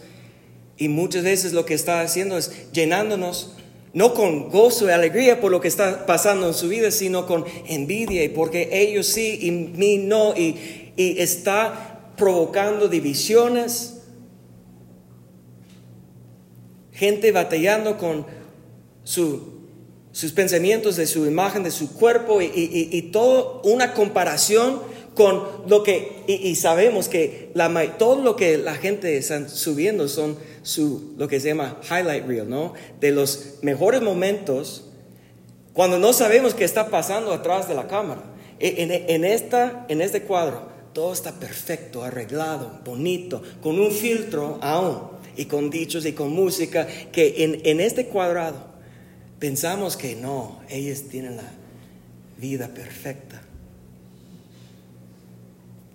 Y 0.77 0.87
muchas 0.87 1.23
veces 1.23 1.51
lo 1.51 1.65
que 1.65 1.73
está 1.73 1.99
haciendo 1.99 2.37
es 2.37 2.71
llenándonos 2.71 3.55
no 3.93 4.15
con 4.15 4.49
gozo 4.49 4.87
y 4.87 4.91
alegría 4.91 5.39
por 5.39 5.51
lo 5.51 5.61
que 5.61 5.67
está 5.67 6.05
pasando 6.05 6.47
en 6.47 6.55
su 6.55 6.67
vida, 6.67 6.89
sino 6.89 7.27
con 7.27 7.45
envidia 7.67 8.23
y 8.23 8.29
porque 8.29 8.69
ellos 8.71 9.07
sí 9.07 9.37
y 9.41 9.51
mí 9.51 9.97
no, 9.97 10.35
y, 10.35 10.91
y 10.95 11.21
está 11.21 12.11
provocando 12.17 12.87
divisiones, 12.87 14.01
gente 16.91 17.31
batallando 17.31 17.97
con 17.97 18.25
sus 19.03 20.31
pensamientos 20.33 20.95
de 20.95 21.05
su 21.05 21.25
imagen, 21.27 21.63
de 21.63 21.71
su 21.71 21.93
cuerpo 21.93 22.41
y, 22.41 22.45
y, 22.45 22.89
y 22.91 23.01
todo 23.03 23.61
una 23.63 23.93
comparación 23.93 24.92
con 25.15 25.43
lo 25.67 25.83
que, 25.83 26.23
y, 26.27 26.55
sabemos 26.55 27.07
que 27.07 27.51
la, 27.53 27.97
todo 27.97 28.21
lo 28.21 28.35
que 28.35 28.57
la 28.57 28.75
gente 28.75 29.17
está 29.17 29.47
subiendo 29.47 30.07
son 30.07 30.37
su, 30.63 31.13
lo 31.17 31.27
que 31.27 31.39
se 31.39 31.49
llama 31.49 31.79
highlight 31.89 32.25
reel, 32.25 32.49
¿no? 32.49 32.73
De 32.99 33.11
los 33.11 33.55
mejores 33.61 34.01
momentos 34.01 34.85
cuando 35.73 35.97
no 35.99 36.13
sabemos 36.13 36.53
qué 36.53 36.63
está 36.63 36.89
pasando 36.89 37.33
atrás 37.33 37.67
de 37.67 37.75
la 37.75 37.87
cámara. 37.87 38.23
E, 38.59 38.83
en, 38.83 38.91
en, 38.91 39.25
esta, 39.25 39.85
en 39.89 40.01
este 40.01 40.21
cuadro, 40.21 40.69
todo 40.93 41.11
está 41.11 41.31
perfecto, 41.33 42.03
arreglado, 42.03 42.79
bonito, 42.85 43.41
con 43.61 43.79
un 43.79 43.91
filtro 43.91 44.59
aún, 44.61 45.13
y 45.35 45.45
con 45.45 45.69
dichos 45.69 46.05
y 46.05 46.13
con 46.13 46.31
música, 46.31 46.87
que 47.11 47.43
en, 47.43 47.61
en 47.63 47.79
este 47.79 48.05
cuadrado 48.05 48.73
pensamos 49.39 49.97
que 49.97 50.15
no, 50.15 50.61
ellos 50.69 51.03
tienen 51.09 51.37
la 51.37 51.51
vida 52.37 52.67
perfecta. 52.67 53.42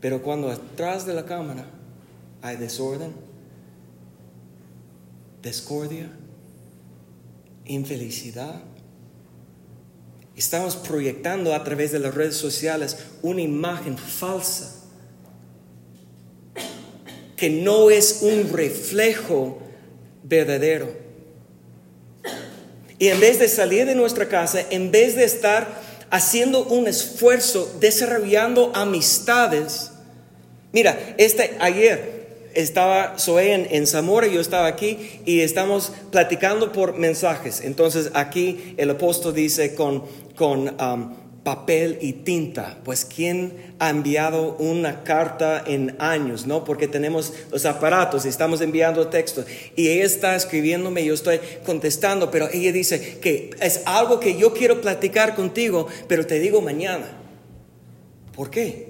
Pero 0.01 0.23
cuando 0.23 0.51
atrás 0.51 1.07
de 1.07 1.15
la 1.15 1.25
cámara 1.25 1.67
hay 2.43 2.57
desorden, 2.57 3.13
discordia, 5.43 6.11
infelicidad, 7.65 8.61
estamos 10.37 10.77
proyectando 10.77 11.55
a 11.55 11.65
través 11.65 11.93
de 11.93 11.99
las 11.99 12.15
redes 12.15 12.37
sociales 12.37 12.97
una 13.23 13.43
imagen 13.43 13.99
falsa 13.99 14.79
que 17.39 17.49
no 17.49 17.91
es 17.91 18.21
un 18.23 18.53
reflejo 18.53 19.59
verdadero. 20.25 20.93
Y 22.99 23.09
en 23.09 23.21
vez 23.21 23.39
de 23.39 23.49
salir 23.49 23.87
de 23.87 23.95
nuestra 23.95 24.29
casa, 24.29 24.61
en 24.71 24.91
vez 24.91 25.15
de 25.15 25.25
estar 25.25 25.81
haciendo 26.11 26.65
un 26.65 26.87
esfuerzo, 26.87 27.71
desarrollando 27.81 28.73
amistades. 28.75 29.93
Mira, 30.73 30.99
este 31.19 31.57
ayer 31.61 32.19
estaba 32.55 33.19
Zoe 33.19 33.53
en, 33.53 33.69
en, 33.71 33.87
Zamora, 33.87 34.27
yo 34.27 34.41
estaba 34.41 34.67
aquí 34.67 34.99
y 35.25 35.41
estamos 35.41 35.93
platicando 36.11 36.73
por 36.73 36.97
mensajes. 36.97 37.61
Entonces 37.61 38.11
aquí 38.15 38.75
el 38.77 38.91
apóstol 38.91 39.35
dice 39.35 39.75
con, 39.75 40.05
con 40.35 40.75
um, 40.81 41.15
papel 41.43 41.99
y 42.01 42.13
tinta. 42.13 42.79
Pues 42.85 43.05
¿quién 43.05 43.75
ha 43.79 43.91
enviado 43.91 44.57
una 44.59 45.03
carta 45.05 45.63
en 45.67 45.97
años? 45.99 46.47
¿No? 46.47 46.65
Porque 46.65 46.89
tenemos 46.89 47.33
los 47.51 47.65
aparatos 47.65 48.25
y 48.25 48.29
estamos 48.29 48.61
enviando 48.61 49.09
textos. 49.09 49.47
Y 49.77 49.89
ella 49.89 50.05
está 50.05 50.37
escribiéndome, 50.37 51.05
yo 51.05 51.15
estoy 51.15 51.41
contestando, 51.65 52.31
pero 52.31 52.49
ella 52.53 52.73
dice 52.73 53.19
que 53.21 53.51
es 53.61 53.83
algo 53.87 54.21
que 54.21 54.37
yo 54.37 54.53
quiero 54.53 54.81
platicar 54.81 55.35
contigo, 55.35 55.87
pero 56.07 56.27
te 56.27 56.39
digo 56.39 56.61
mañana. 56.61 57.07
¿Por 58.35 58.51
qué? 58.51 58.89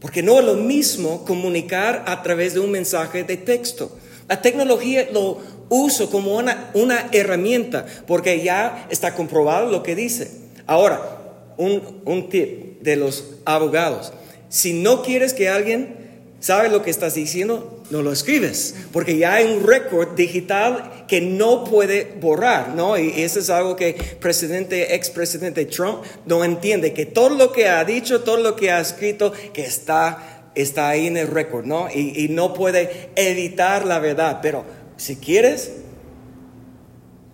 Porque 0.00 0.22
no 0.22 0.38
es 0.38 0.44
lo 0.44 0.54
mismo 0.54 1.24
comunicar 1.24 2.04
a 2.06 2.22
través 2.22 2.54
de 2.54 2.60
un 2.60 2.70
mensaje 2.70 3.24
de 3.24 3.36
texto. 3.36 3.96
La 4.28 4.42
tecnología 4.42 5.08
lo 5.12 5.38
uso 5.68 6.10
como 6.10 6.36
una, 6.36 6.70
una 6.74 7.08
herramienta 7.12 7.86
porque 8.06 8.42
ya 8.42 8.86
está 8.90 9.14
comprobado 9.14 9.70
lo 9.70 9.82
que 9.82 9.94
dice. 9.94 10.30
Ahora, 10.66 11.23
un, 11.56 12.28
tip 12.28 12.82
de 12.82 12.96
los 12.96 13.36
abogados. 13.44 14.12
Si 14.48 14.72
no 14.72 15.02
quieres 15.02 15.34
que 15.34 15.48
alguien 15.48 16.04
sabe 16.40 16.68
lo 16.68 16.82
que 16.82 16.90
estás 16.90 17.14
diciendo, 17.14 17.82
no 17.90 18.02
lo 18.02 18.12
escribes, 18.12 18.74
porque 18.92 19.16
ya 19.16 19.34
hay 19.34 19.46
un 19.46 19.66
récord 19.66 20.14
digital 20.14 21.04
que 21.08 21.20
no 21.20 21.64
puede 21.64 22.16
borrar, 22.20 22.74
¿no? 22.74 22.98
Y 22.98 23.22
eso 23.22 23.40
es 23.40 23.50
algo 23.50 23.76
que 23.76 23.94
presidente, 24.20 24.94
expresidente 24.94 25.64
Trump 25.64 26.02
no 26.26 26.44
entiende, 26.44 26.92
que 26.92 27.06
todo 27.06 27.30
lo 27.30 27.52
que 27.52 27.68
ha 27.68 27.84
dicho, 27.84 28.22
todo 28.22 28.36
lo 28.36 28.56
que 28.56 28.70
ha 28.70 28.80
escrito, 28.80 29.32
que 29.52 29.64
está, 29.64 30.50
está 30.54 30.88
ahí 30.88 31.06
en 31.06 31.16
el 31.16 31.28
récord, 31.28 31.64
¿no? 31.64 31.88
Y, 31.90 32.24
y 32.24 32.28
no 32.28 32.52
puede 32.52 33.10
evitar 33.16 33.86
la 33.86 33.98
verdad, 33.98 34.40
pero 34.42 34.64
si 34.96 35.16
quieres 35.16 35.72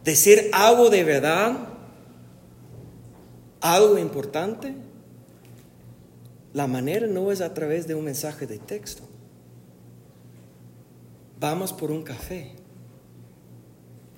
decir 0.04 0.50
algo 0.52 0.90
de 0.90 1.04
verdad, 1.04 1.69
algo 3.60 3.98
importante, 3.98 4.74
la 6.52 6.66
manera 6.66 7.06
no 7.06 7.30
es 7.30 7.40
a 7.40 7.54
través 7.54 7.86
de 7.86 7.94
un 7.94 8.04
mensaje 8.04 8.46
de 8.46 8.58
texto. 8.58 9.02
Vamos 11.38 11.72
por 11.72 11.90
un 11.90 12.02
café 12.02 12.52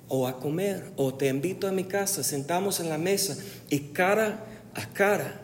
o 0.07 0.27
a 0.27 0.39
comer 0.39 0.91
o 0.95 1.13
te 1.13 1.27
invito 1.27 1.67
a 1.67 1.71
mi 1.71 1.85
casa, 1.85 2.23
sentamos 2.23 2.79
en 2.79 2.89
la 2.89 2.97
mesa 2.97 3.37
y 3.69 3.79
cara 3.79 4.45
a 4.73 4.85
cara. 4.93 5.41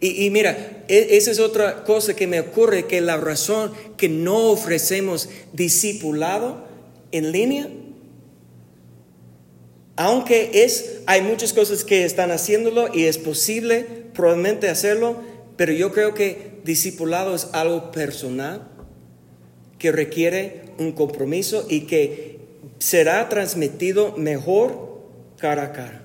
Y, 0.00 0.24
y, 0.26 0.30
mira, 0.30 0.84
e, 0.86 1.16
esa 1.16 1.30
es 1.30 1.40
otra 1.40 1.82
cosa 1.84 2.14
que 2.14 2.26
me 2.26 2.40
ocurre, 2.40 2.86
que 2.86 3.00
la 3.00 3.16
razón 3.16 3.72
que 3.96 4.08
no 4.08 4.50
ofrecemos 4.50 5.28
discipulado 5.52 6.64
en 7.10 7.32
línea 7.32 7.68
aunque 9.98 10.62
es, 10.64 11.00
hay 11.06 11.22
muchas 11.22 11.52
cosas 11.52 11.82
que 11.82 12.04
están 12.04 12.30
haciéndolo 12.30 12.94
y 12.94 13.06
es 13.06 13.18
posible 13.18 13.84
probablemente 14.14 14.68
hacerlo, 14.68 15.16
pero 15.56 15.72
yo 15.72 15.92
creo 15.92 16.14
que 16.14 16.60
discipulado 16.62 17.34
es 17.34 17.48
algo 17.52 17.90
personal 17.90 18.68
que 19.76 19.90
requiere 19.90 20.62
un 20.78 20.92
compromiso 20.92 21.66
y 21.68 21.80
que 21.80 22.38
será 22.78 23.28
transmitido 23.28 24.16
mejor 24.16 25.00
cara 25.36 25.64
a 25.64 25.72
cara. 25.72 26.04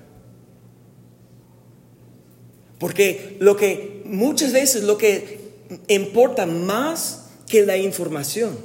Porque 2.80 3.36
lo 3.38 3.56
que 3.56 4.02
muchas 4.06 4.52
veces 4.52 4.82
lo 4.82 4.98
que 4.98 5.38
importa 5.86 6.46
más 6.46 7.26
que 7.46 7.64
la 7.64 7.76
información, 7.76 8.58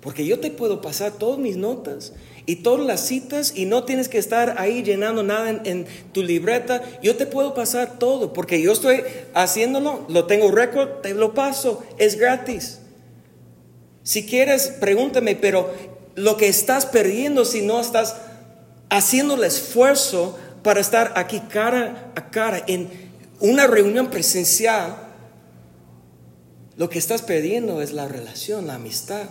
porque 0.00 0.26
yo 0.26 0.40
te 0.40 0.50
puedo 0.50 0.80
pasar 0.80 1.12
todas 1.12 1.38
mis 1.38 1.56
notas 1.56 2.14
y 2.46 2.56
todas 2.56 2.86
las 2.86 3.06
citas 3.06 3.52
y 3.54 3.64
no 3.64 3.84
tienes 3.84 4.08
que 4.08 4.18
estar 4.18 4.56
ahí 4.58 4.82
llenando 4.82 5.22
nada 5.22 5.50
en, 5.64 5.86
tu 6.12 6.22
libreta. 6.22 6.82
Yo 7.02 7.16
te 7.16 7.26
puedo 7.26 7.54
pasar 7.54 7.98
todo 7.98 8.32
porque 8.32 8.60
yo 8.60 8.72
estoy 8.72 9.02
haciéndolo, 9.34 10.04
lo 10.08 10.26
tengo 10.26 10.50
récord, 10.50 11.00
te 11.00 11.14
lo 11.14 11.34
paso, 11.34 11.82
es 11.98 12.18
gratis. 12.18 12.80
Si 14.02 14.26
quieres, 14.26 14.68
pregúntame, 14.80 15.36
pero 15.36 15.72
lo 16.14 16.36
que 16.36 16.48
estás 16.48 16.84
perdiendo 16.86 17.44
si 17.44 17.62
no 17.62 17.80
estás 17.80 18.16
haciendo 18.90 19.34
el 19.34 19.44
esfuerzo 19.44 20.38
para 20.62 20.80
estar 20.80 21.12
aquí 21.16 21.40
cara 21.40 22.12
a 22.14 22.30
cara 22.30 22.62
en 22.66 22.88
una 23.40 23.66
reunión 23.66 24.10
presencial, 24.10 24.96
lo 26.76 26.90
que 26.90 26.98
estás 26.98 27.22
perdiendo 27.22 27.80
es 27.80 27.92
la 27.92 28.08
relación, 28.08 28.66
la 28.66 28.74
amistad. 28.74 29.28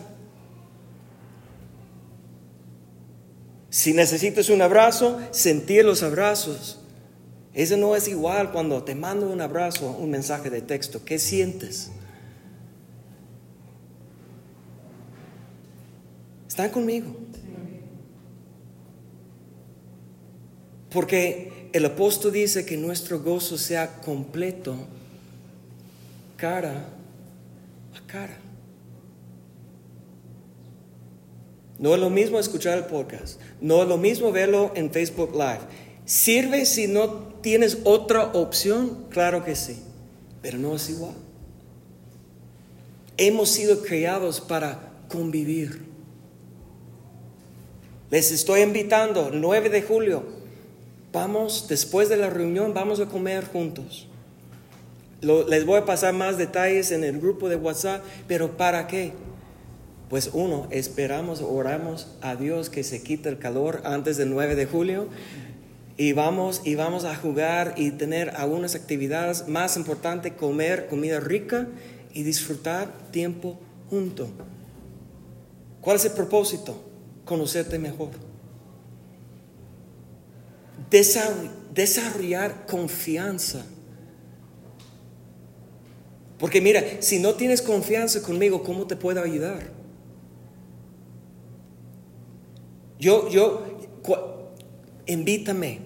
Si 3.73 3.91
necesitas 3.91 4.49
un 4.49 4.61
abrazo, 4.61 5.19
sentir 5.31 5.83
los 5.83 6.03
abrazos. 6.03 6.79
Eso 7.55 7.75
no 7.75 7.95
es 7.95 8.07
igual 8.07 8.51
cuando 8.51 8.83
te 8.83 8.93
mando 8.93 9.27
un 9.27 9.41
abrazo, 9.41 9.89
un 9.99 10.11
mensaje 10.11 10.51
de 10.51 10.61
texto. 10.61 11.03
¿Qué 11.03 11.17
sientes? 11.17 11.89
¿Están 16.47 16.69
conmigo? 16.69 17.15
Porque 20.91 21.71
el 21.73 21.83
apóstol 21.87 22.31
dice 22.31 22.67
que 22.67 22.77
nuestro 22.77 23.21
gozo 23.21 23.57
sea 23.57 24.01
completo 24.01 24.75
cara 26.37 26.89
a 27.95 28.05
cara. 28.05 28.42
No 31.83 31.93
es 31.93 31.99
lo 31.99 32.09
mismo 32.09 32.39
escuchar 32.39 32.77
el 32.77 32.85
podcast. 32.85 33.41
No 33.59 33.81
es 33.81 33.89
lo 33.89 33.97
mismo 33.97 34.31
verlo 34.31 34.71
en 34.73 34.89
Facebook 34.89 35.33
Live. 35.33 35.59
¿Sirve 36.05 36.65
si 36.65 36.87
no 36.87 37.09
tienes 37.41 37.79
otra 37.83 38.27
opción? 38.27 39.07
Claro 39.09 39.43
que 39.43 39.53
sí, 39.53 39.83
pero 40.41 40.57
no 40.57 40.77
es 40.77 40.89
igual. 40.89 41.11
Hemos 43.17 43.49
sido 43.49 43.81
creados 43.81 44.39
para 44.39 44.93
convivir. 45.09 45.81
Les 48.09 48.31
estoy 48.31 48.61
invitando, 48.61 49.31
9 49.33 49.69
de 49.69 49.81
julio, 49.81 50.23
vamos, 51.11 51.67
después 51.67 52.07
de 52.07 52.15
la 52.15 52.29
reunión, 52.29 52.73
vamos 52.73 53.01
a 53.01 53.07
comer 53.07 53.43
juntos. 53.43 54.07
les 55.19 55.65
voy 55.65 55.79
a 55.79 55.85
pasar 55.85 56.13
más 56.13 56.37
detalles 56.37 56.93
en 56.93 57.03
el 57.03 57.19
grupo 57.19 57.49
de 57.49 57.57
WhatsApp, 57.57 58.05
pero 58.25 58.55
¿para 58.55 58.87
qué? 58.87 59.11
Pues 60.13 60.29
uno, 60.33 60.67
esperamos, 60.69 61.41
oramos 61.41 62.05
a 62.21 62.35
Dios 62.35 62.69
que 62.69 62.83
se 62.83 63.01
quite 63.01 63.29
el 63.29 63.39
calor 63.39 63.81
antes 63.83 64.15
del 64.15 64.29
9 64.29 64.53
de 64.53 64.67
julio 64.67 65.07
y 65.97 66.13
vamos 66.13 66.61
y 66.63 66.75
vamos 66.75 67.03
a 67.03 67.15
jugar 67.15 67.73
y 67.77 67.89
tener 67.89 68.29
algunas 68.35 68.75
actividades 68.75 69.47
más 69.47 69.75
importantes, 69.75 70.33
comer 70.33 70.85
comida 70.87 71.19
rica 71.19 71.67
y 72.13 72.21
disfrutar 72.21 72.93
tiempo 73.09 73.59
junto. 73.89 74.29
¿Cuál 75.81 75.95
es 75.95 76.05
el 76.05 76.11
propósito? 76.11 76.79
Conocerte 77.25 77.79
mejor. 77.79 78.11
Desarrollar 81.73 82.67
confianza. 82.67 83.65
Porque 86.37 86.61
mira, 86.61 86.83
si 86.99 87.17
no 87.17 87.33
tienes 87.33 87.63
confianza 87.63 88.21
conmigo, 88.21 88.61
¿cómo 88.61 88.85
te 88.85 88.95
puedo 88.95 89.19
ayudar? 89.19 89.72
Yo, 92.99 93.29
yo, 93.29 93.63
invítame, 95.05 95.79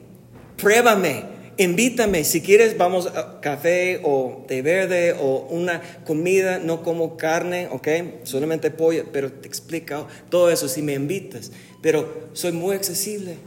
pruébame, 0.58 1.24
invítame. 1.58 2.24
Si 2.24 2.42
quieres, 2.42 2.78
vamos 2.78 3.08
a 3.08 3.40
café 3.42 4.02
o 4.04 4.46
té 4.48 4.62
verde 4.62 5.14
o 5.20 5.48
una 5.50 5.82
comida. 6.06 6.60
No 6.60 6.84
como 6.84 7.18
carne, 7.18 7.68
¿ok? 7.72 7.88
Solamente 8.24 8.72
pollo, 8.72 9.06
pero 9.12 9.32
te 9.32 9.48
explico 9.48 10.08
todo 10.30 10.52
eso 10.52 10.68
si 10.68 10.82
me 10.82 10.94
invitas. 10.94 11.52
Pero 11.82 12.30
soy 12.34 12.52
muy 12.52 12.76
accesible. 12.76 13.38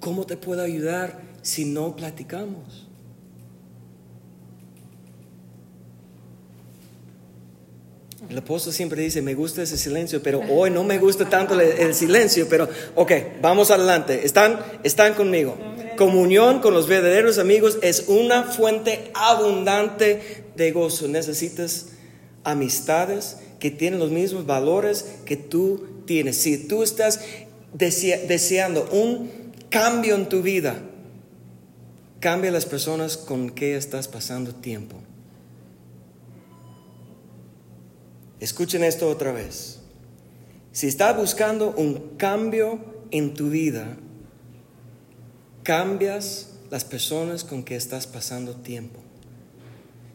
¿Cómo 0.00 0.26
te 0.26 0.36
puedo 0.36 0.62
ayudar 0.62 1.22
si 1.42 1.64
no 1.64 1.94
platicamos? 1.96 2.91
El 8.28 8.38
apóstol 8.38 8.72
siempre 8.72 9.02
dice, 9.02 9.20
me 9.20 9.34
gusta 9.34 9.62
ese 9.62 9.76
silencio, 9.76 10.22
pero 10.22 10.40
hoy 10.48 10.70
no 10.70 10.84
me 10.84 10.98
gusta 10.98 11.28
tanto 11.28 11.58
el, 11.60 11.94
silencio, 11.94 12.46
pero 12.48 12.68
ok, 12.94 13.12
vamos 13.40 13.70
adelante. 13.70 14.24
¿Están, 14.24 14.60
están 14.84 15.14
conmigo? 15.14 15.56
Comunión 15.96 16.60
con 16.60 16.72
los 16.72 16.86
verdaderos 16.86 17.38
amigos 17.38 17.78
es 17.82 18.04
una 18.06 18.44
fuente 18.44 19.10
abundante 19.14 20.44
de 20.54 20.70
gozo. 20.70 21.08
Necesitas 21.08 21.88
amistades 22.44 23.38
que 23.58 23.70
tienen 23.70 23.98
los 23.98 24.10
mismos 24.10 24.46
valores 24.46 25.04
que 25.24 25.36
tú 25.36 25.86
tienes. 26.06 26.36
Si 26.36 26.68
tú 26.68 26.82
estás 26.82 27.20
deseando 27.74 28.88
un 28.92 29.30
cambio 29.68 30.14
en 30.14 30.28
tu 30.28 30.42
vida, 30.42 30.80
cambia 32.20 32.52
las 32.52 32.66
personas 32.66 33.16
con 33.16 33.50
que 33.50 33.76
estás 33.76 34.06
pasando 34.06 34.54
tiempo. 34.54 34.96
Escuchen 38.42 38.82
esto 38.82 39.08
otra 39.08 39.30
vez. 39.30 39.78
Si 40.72 40.88
estás 40.88 41.16
buscando 41.16 41.72
un 41.76 42.16
cambio 42.16 42.80
en 43.12 43.34
tu 43.34 43.50
vida, 43.50 43.96
cambias 45.62 46.48
las 46.68 46.84
personas 46.84 47.44
con 47.44 47.62
que 47.62 47.76
estás 47.76 48.08
pasando 48.08 48.56
tiempo. 48.56 48.98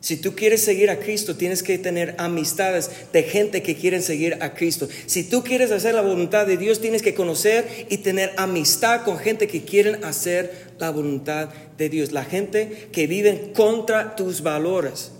Si 0.02 0.18
tú 0.18 0.36
quieres 0.36 0.62
seguir 0.62 0.90
a 0.90 1.00
Cristo, 1.00 1.38
tienes 1.38 1.63
que 1.63 1.78
tener 1.78 2.16
amistades 2.18 2.92
de 3.13 3.24
gente 3.24 3.63
que 3.63 3.78
quieren 3.78 4.04
seguir 4.04 4.38
a 4.42 4.54
Cristo. 4.54 4.90
Si 5.06 5.24
tú 5.24 5.42
quieres 5.42 5.72
hacer 5.72 5.96
la 5.96 6.02
voluntad 6.02 6.46
de 6.46 6.58
Dios, 6.58 6.82
tienes 6.82 7.02
que 7.02 7.13
conocer 7.16 7.88
y 7.90 8.00
tener 8.00 8.34
amistad 8.36 9.06
con 9.06 9.20
gente 9.20 9.48
que 9.48 9.63
quieren 9.63 10.04
hacer 10.04 10.74
la 10.80 10.90
voluntad 10.90 11.48
de 11.78 11.88
Dios. 11.88 12.12
La 12.12 12.26
gente 12.26 12.90
que 12.92 13.08
vive 13.08 13.54
contra 13.56 14.18
tus 14.18 14.42
valores 14.42 15.13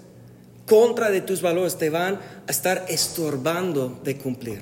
contra 0.68 1.10
de 1.10 1.22
tus 1.22 1.42
valores 1.42 1.78
te 1.78 1.90
van 1.90 2.16
a 2.16 2.52
estar 2.52 2.86
estorbando 2.90 4.00
de 4.04 4.18
cumplir. 4.18 4.62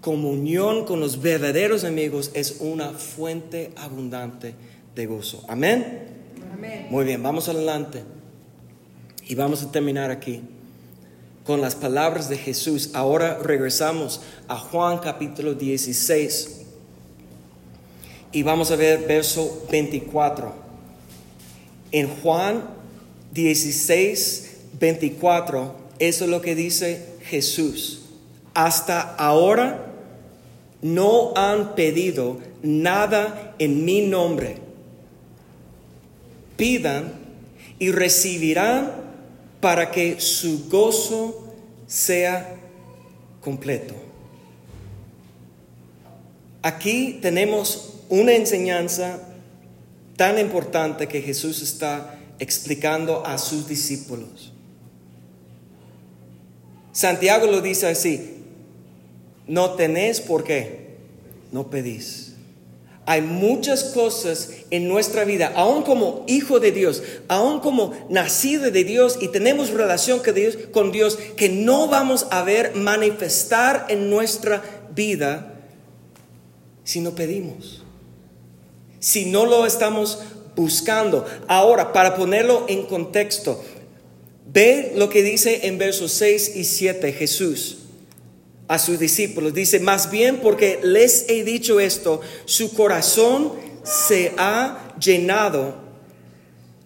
Comunión 0.00 0.86
con 0.86 1.00
los 1.00 1.20
verdaderos 1.20 1.84
amigos 1.84 2.30
es 2.32 2.56
una 2.60 2.90
fuente 2.92 3.72
abundante 3.76 4.54
de 4.94 5.06
gozo. 5.06 5.44
Amén. 5.48 6.08
Muy 6.88 7.04
bien, 7.04 7.22
vamos 7.22 7.48
adelante. 7.48 8.02
Y 9.26 9.34
vamos 9.34 9.62
a 9.62 9.70
terminar 9.70 10.10
aquí 10.10 10.40
con 11.44 11.60
las 11.60 11.74
palabras 11.74 12.28
de 12.28 12.38
Jesús. 12.38 12.90
Ahora 12.94 13.38
regresamos 13.42 14.20
a 14.48 14.56
Juan 14.56 14.98
capítulo 14.98 15.54
16 15.54 16.60
y 18.32 18.42
vamos 18.42 18.70
a 18.70 18.76
ver 18.76 19.06
verso 19.06 19.66
24. 19.70 20.54
En 21.92 22.08
Juan 22.08 22.62
16, 23.32 24.49
24, 24.80 25.76
eso 25.98 26.24
es 26.24 26.30
lo 26.30 26.40
que 26.40 26.54
dice 26.54 27.04
Jesús. 27.22 28.00
Hasta 28.54 29.00
ahora 29.00 29.86
no 30.82 31.32
han 31.36 31.74
pedido 31.74 32.38
nada 32.62 33.54
en 33.58 33.84
mi 33.84 34.00
nombre. 34.00 34.56
Pidan 36.56 37.12
y 37.78 37.92
recibirán 37.92 38.92
para 39.60 39.90
que 39.90 40.20
su 40.20 40.68
gozo 40.68 41.54
sea 41.86 42.56
completo. 43.40 43.94
Aquí 46.62 47.18
tenemos 47.22 47.94
una 48.08 48.32
enseñanza 48.32 49.18
tan 50.16 50.38
importante 50.38 51.08
que 51.08 51.22
Jesús 51.22 51.62
está 51.62 52.18
explicando 52.38 53.24
a 53.26 53.38
sus 53.38 53.66
discípulos. 53.66 54.49
Santiago 57.00 57.46
lo 57.46 57.62
dice 57.62 57.86
así, 57.86 58.42
no 59.46 59.70
tenés 59.70 60.20
por 60.20 60.44
qué, 60.44 60.96
no 61.50 61.70
pedís. 61.70 62.34
Hay 63.06 63.22
muchas 63.22 63.84
cosas 63.84 64.50
en 64.70 64.86
nuestra 64.86 65.24
vida, 65.24 65.50
aún 65.56 65.82
como 65.82 66.26
hijo 66.28 66.60
de 66.60 66.72
Dios, 66.72 67.02
aún 67.26 67.60
como 67.60 67.94
nacido 68.10 68.70
de 68.70 68.84
Dios 68.84 69.16
y 69.18 69.28
tenemos 69.28 69.70
relación 69.70 70.18
con 70.18 70.34
Dios, 70.34 70.58
con 70.72 70.92
Dios, 70.92 71.18
que 71.38 71.48
no 71.48 71.88
vamos 71.88 72.26
a 72.30 72.42
ver 72.42 72.74
manifestar 72.74 73.86
en 73.88 74.10
nuestra 74.10 74.62
vida 74.94 75.54
si 76.84 77.00
no 77.00 77.14
pedimos, 77.14 77.82
si 78.98 79.24
no 79.24 79.46
lo 79.46 79.64
estamos 79.64 80.18
buscando. 80.54 81.24
Ahora, 81.48 81.94
para 81.94 82.14
ponerlo 82.14 82.66
en 82.68 82.82
contexto, 82.82 83.64
Ve 84.46 84.92
lo 84.96 85.08
que 85.08 85.22
dice 85.22 85.66
en 85.66 85.78
versos 85.78 86.12
6 86.12 86.52
y 86.56 86.64
7 86.64 87.12
Jesús 87.12 87.78
a 88.68 88.78
sus 88.78 88.98
discípulos. 88.98 89.52
Dice, 89.52 89.80
más 89.80 90.10
bien 90.10 90.38
porque 90.38 90.78
les 90.82 91.26
he 91.28 91.44
dicho 91.44 91.80
esto, 91.80 92.20
su 92.44 92.72
corazón 92.74 93.52
se 93.82 94.32
ha 94.36 94.94
llenado 95.00 95.74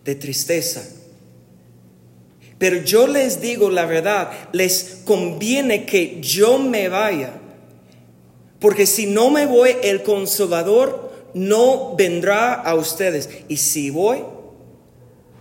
de 0.05 0.15
tristeza. 0.15 0.83
Pero 2.59 2.79
yo 2.79 3.07
les 3.07 3.41
digo 3.41 3.69
la 3.71 3.85
verdad, 3.85 4.31
les 4.53 5.01
conviene 5.05 5.85
que 5.85 6.21
yo 6.23 6.59
me 6.59 6.89
vaya, 6.89 7.35
porque 8.61 8.87
si 8.87 9.07
no 9.07 9.31
me 9.31 9.45
voy, 9.45 9.77
el 9.83 10.03
consolador 10.03 11.13
no 11.35 11.95
vendrá 11.97 12.55
a 12.55 12.75
ustedes. 12.77 13.29
Y 13.49 13.59
si 13.59 13.91
voy, 13.91 14.25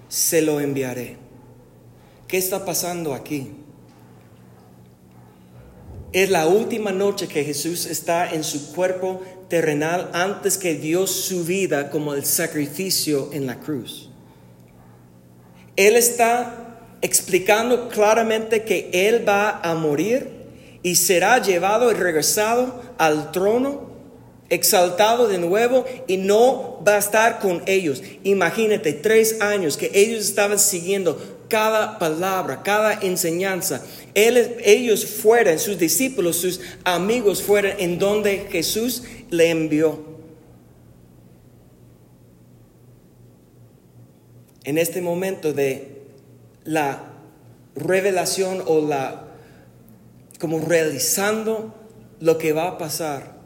se 0.10 0.42
lo 0.42 0.60
enviaré. 0.60 1.23
¿Qué 2.34 2.40
está 2.40 2.66
pasando 2.66 3.14
aquí? 3.14 3.52
Es 6.14 6.32
la 6.32 6.48
última 6.48 6.92
noche 6.92 7.28
que 7.28 7.44
Jesús 7.44 7.86
está 7.86 8.34
en 8.34 8.44
su 8.44 8.74
cuerpo 8.74 9.22
terrenal 9.50 10.10
antes 10.14 10.58
que 10.58 10.74
dio 10.74 11.06
su 11.06 11.44
vida 11.44 11.92
como 11.92 12.16
el 12.16 12.26
sacrificio 12.26 13.30
en 13.34 13.46
la 13.46 13.60
cruz. 13.60 14.10
Él 15.76 15.96
está 15.96 16.80
explicando 17.04 17.88
claramente 17.90 18.64
que 18.64 18.90
Él 18.92 19.30
va 19.30 19.60
a 19.60 19.76
morir 19.76 20.32
y 20.82 20.96
será 20.96 21.40
llevado 21.40 21.92
y 21.92 21.94
regresado 21.94 22.82
al 22.98 23.32
trono, 23.32 23.92
exaltado 24.50 25.28
de 25.28 25.38
nuevo 25.38 25.86
y 26.08 26.18
no 26.18 26.82
va 26.84 26.96
a 26.96 26.98
estar 26.98 27.40
con 27.40 27.62
ellos. 27.68 28.02
Imagínate, 28.24 28.94
tres 28.94 29.40
años 29.40 29.78
que 29.78 29.92
ellos 29.94 30.26
estaban 30.26 30.58
siguiendo 30.58 31.33
cada 31.54 32.00
palabra, 32.00 32.64
cada 32.64 32.94
enseñanza. 33.02 33.86
ellos 34.16 35.06
fueran, 35.06 35.60
sus 35.60 35.78
discípulos, 35.78 36.38
sus 36.38 36.60
amigos 36.84 37.44
fueran 37.44 37.80
en 37.80 38.00
donde 38.00 38.48
Jesús 38.50 39.04
le 39.30 39.52
envió. 39.52 40.04
En 44.64 44.80
este 44.80 45.00
momento 45.00 45.54
de 45.54 46.02
la 46.64 47.04
revelación 47.76 48.64
o 48.66 48.82
la 48.82 49.28
como 50.40 50.60
realizando 50.60 51.72
lo 52.20 52.40
que 52.40 52.52
va 52.52 52.70
a 52.70 52.78
pasar, 52.80 53.38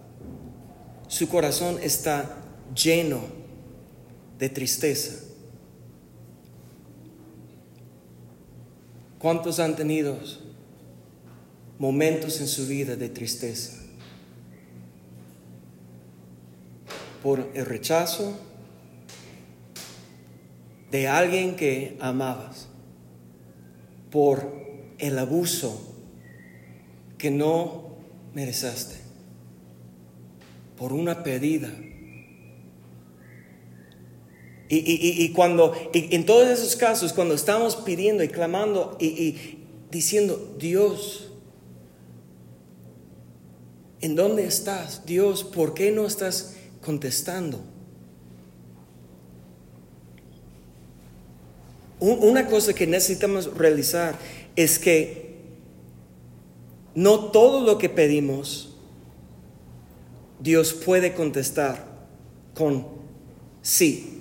su 1.09 1.27
corazón 1.27 1.77
está 1.83 2.37
lleno 2.73 3.19
de 4.39 4.47
tristeza. 4.47 5.27
¿Cuántos 9.19 9.59
han 9.59 9.75
tenido 9.75 10.17
momentos 11.79 12.41
en 12.41 12.47
su 12.47 12.67
vida 12.67 12.95
de 12.95 13.09
tristeza. 13.09 13.73
Por 17.21 17.49
el 17.53 17.65
rechazo 17.65 18.37
de 20.91 21.07
alguien 21.07 21.55
que 21.55 21.97
amabas. 21.99 22.67
Por 24.11 24.51
el 24.97 25.19
abuso 25.19 25.95
que 27.17 27.29
no 27.29 27.97
mereciste. 28.33 28.95
Por 30.77 30.93
una 30.93 31.23
pedida 31.23 31.71
y, 34.69 35.29
cuando, 35.33 35.73
en 35.93 36.25
todos 36.25 36.47
esos 36.47 36.75
casos, 36.75 37.13
cuando 37.13 37.33
estamos 37.33 37.75
pidiendo 37.77 38.23
y 38.23 38.27
clamando 38.27 38.97
y, 38.99 39.35
diciendo, 39.91 40.55
Dios, 40.59 41.31
¿en 44.01 44.15
dónde 44.15 44.45
estás? 44.45 45.05
Dios, 45.05 45.43
¿por 45.43 45.73
qué 45.73 45.91
no 45.91 46.05
estás 46.05 46.55
contestando? 46.81 47.61
Una 51.99 52.47
cosa 52.47 52.73
que 52.73 52.85
necesitamos 52.85 53.53
realizar 53.55 54.19
es 54.55 54.77
que 54.77 55.37
no 56.93 57.31
todo 57.31 57.61
lo 57.61 57.77
que 57.77 57.89
pedimos 57.89 58.67
Dios 60.39 60.73
puede 60.73 61.13
contestar 61.13 61.85
con 62.53 62.85
sí. 63.61 64.16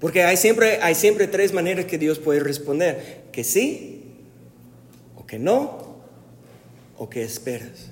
Porque 0.00 0.22
hay 0.22 0.36
siempre, 0.38 0.78
hay 0.82 0.94
siempre 0.94 1.26
tres 1.26 1.52
maneras 1.52 1.84
que 1.84 1.98
Dios 1.98 2.18
puede 2.18 2.40
responder. 2.40 3.24
Que 3.32 3.44
sí, 3.44 4.02
o 5.16 5.26
que 5.26 5.38
no, 5.38 5.98
o 6.96 7.08
que 7.10 7.22
esperas. 7.22 7.90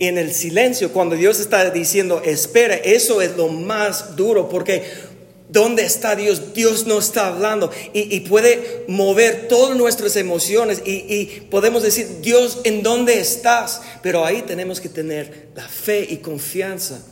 En 0.00 0.18
el 0.18 0.32
silencio, 0.32 0.92
cuando 0.92 1.14
Dios 1.14 1.38
está 1.38 1.70
diciendo, 1.70 2.20
espera, 2.24 2.74
eso 2.74 3.22
es 3.22 3.36
lo 3.36 3.48
más 3.48 4.16
duro, 4.16 4.48
porque 4.48 5.12
¿Dónde 5.48 5.84
está 5.84 6.16
Dios? 6.16 6.54
Dios 6.54 6.86
no 6.86 6.98
está 6.98 7.26
hablando 7.26 7.70
y, 7.92 8.20
puede 8.20 8.84
mover 8.88 9.48
todas 9.48 9.76
nuestras 9.76 10.16
emociones 10.16 10.80
y, 10.82 11.04
y, 11.14 11.46
podemos 11.50 11.82
decir, 11.82 12.22
Dios, 12.22 12.60
¿en 12.64 12.82
dónde 12.82 13.20
estás? 13.20 13.82
Pero 14.02 14.24
ahí 14.24 14.40
tenemos 14.46 14.80
que 14.80 14.88
tener 14.88 15.48
la 15.54 15.68
fe 15.68 16.06
y 16.08 16.18
confianza 16.18 17.02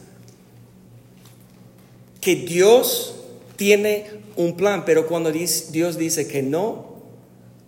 que 2.20 2.36
Dios 2.36 3.14
tiene 3.56 4.06
un 4.36 4.56
plan, 4.56 4.84
pero 4.84 5.06
cuando 5.06 5.32
Dios 5.32 5.98
dice 5.98 6.26
que 6.26 6.42
no, 6.42 6.96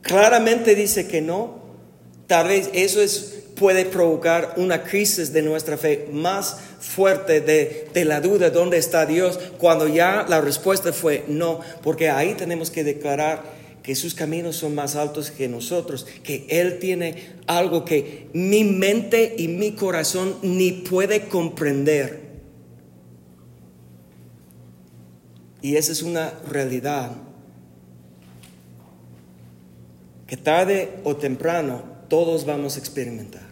claramente 0.03 0.75
dice 0.75 1.07
que 1.07 1.21
no, 1.21 1.61
tal 2.27 2.49
vez 2.49 2.71
eso 2.73 3.01
es, 3.01 3.41
puede 3.57 3.85
provocar 3.85 4.55
una 4.57 4.83
crisis 4.83 5.33
de 5.33 5.43
nuestra 5.43 5.77
fe 5.77 6.09
más 6.11 6.57
fuerte 6.81 7.41
de, 7.41 7.89
de 7.93 8.05
la 8.05 8.21
duda, 8.21 8.51
¿dónde 8.51 8.79
está 8.79 9.07
Dios? 9.07 9.39
Cuando 9.59 9.89
ya 9.89 10.27
la 10.29 10.41
respuesta 10.41 10.93
fue 10.93 11.25
no, 11.29 11.61
porque 11.83 12.11
ahí 12.11 12.35
tenemos 12.35 12.71
que 12.71 12.85
declarar 12.85 13.43
que 13.83 13.95
sus 13.95 14.15
caminos 14.15 14.57
son 14.57 14.75
más 14.75 14.97
altos 14.97 15.31
que 15.31 15.49
nosotros, 15.49 16.07
que 16.23 16.47
Él 16.49 16.79
tiene 16.79 17.35
algo 17.47 17.85
que 17.85 18.29
mi 18.33 18.65
mente 18.65 19.35
y 19.37 19.49
mi 19.49 19.73
corazón 19.73 20.37
ni 20.43 20.71
puede 20.73 21.27
comprender. 21.27 22.22
Y 25.63 25.77
esa 25.77 25.93
es 25.93 26.03
una 26.03 26.31
realidad 26.51 27.13
que 30.27 30.37
tarde 30.37 31.01
o 31.05 31.17
temprano 31.17 31.83
todos 32.09 32.45
vamos 32.45 32.77
a 32.77 32.81
experimentar. 32.81 33.43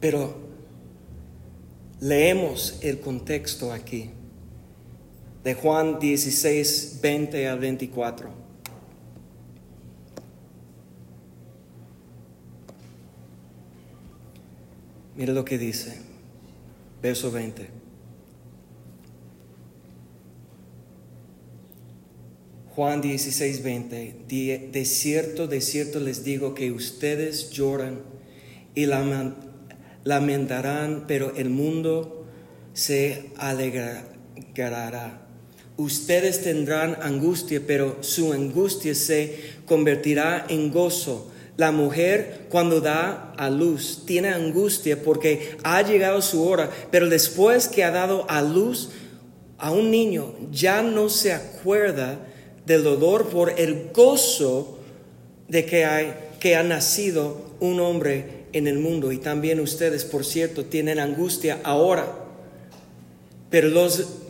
Pero 0.00 0.36
leemos 2.00 2.78
el 2.82 3.00
contexto 3.00 3.72
aquí 3.72 4.10
de 5.44 5.54
Juan 5.54 6.00
16, 6.00 6.98
20 7.00 7.48
a 7.48 7.54
24. 7.54 8.28
Mira 15.16 15.32
lo 15.32 15.44
que 15.44 15.58
dice 15.58 16.03
verso 17.04 17.30
20. 17.30 17.68
Juan 22.74 23.02
16, 23.02 23.62
20. 23.62 24.16
De 24.72 24.84
cierto, 24.86 25.46
de 25.46 25.60
cierto 25.60 26.00
les 26.00 26.24
digo 26.24 26.54
que 26.54 26.72
ustedes 26.72 27.50
lloran 27.50 28.00
y 28.74 28.86
lamentarán, 30.04 31.04
pero 31.06 31.36
el 31.36 31.50
mundo 31.50 32.24
se 32.72 33.30
alegrará. 33.36 35.20
Ustedes 35.76 36.42
tendrán 36.42 36.96
angustia, 37.02 37.60
pero 37.66 38.02
su 38.02 38.32
angustia 38.32 38.94
se 38.94 39.40
convertirá 39.66 40.46
en 40.48 40.72
gozo 40.72 41.33
la 41.56 41.70
mujer 41.70 42.46
cuando 42.50 42.80
da 42.80 43.32
a 43.36 43.50
luz 43.50 44.02
tiene 44.06 44.28
angustia 44.28 45.02
porque 45.02 45.56
ha 45.62 45.82
llegado 45.82 46.20
su 46.20 46.46
hora, 46.46 46.70
pero 46.90 47.08
después 47.08 47.68
que 47.68 47.84
ha 47.84 47.90
dado 47.90 48.26
a 48.28 48.42
luz 48.42 48.90
a 49.58 49.70
un 49.70 49.90
niño 49.90 50.34
ya 50.50 50.82
no 50.82 51.08
se 51.08 51.32
acuerda 51.32 52.18
del 52.66 52.82
dolor 52.82 53.28
por 53.28 53.58
el 53.58 53.90
gozo 53.92 54.78
de 55.48 55.64
que, 55.64 55.84
hay, 55.84 56.14
que 56.40 56.56
ha 56.56 56.62
nacido 56.62 57.54
un 57.60 57.80
hombre 57.80 58.46
en 58.52 58.66
el 58.66 58.78
mundo. 58.78 59.12
Y 59.12 59.18
también 59.18 59.60
ustedes, 59.60 60.04
por 60.04 60.24
cierto, 60.24 60.64
tienen 60.64 60.98
angustia 60.98 61.60
ahora, 61.62 62.06
pero 63.50 63.68
los 63.68 64.23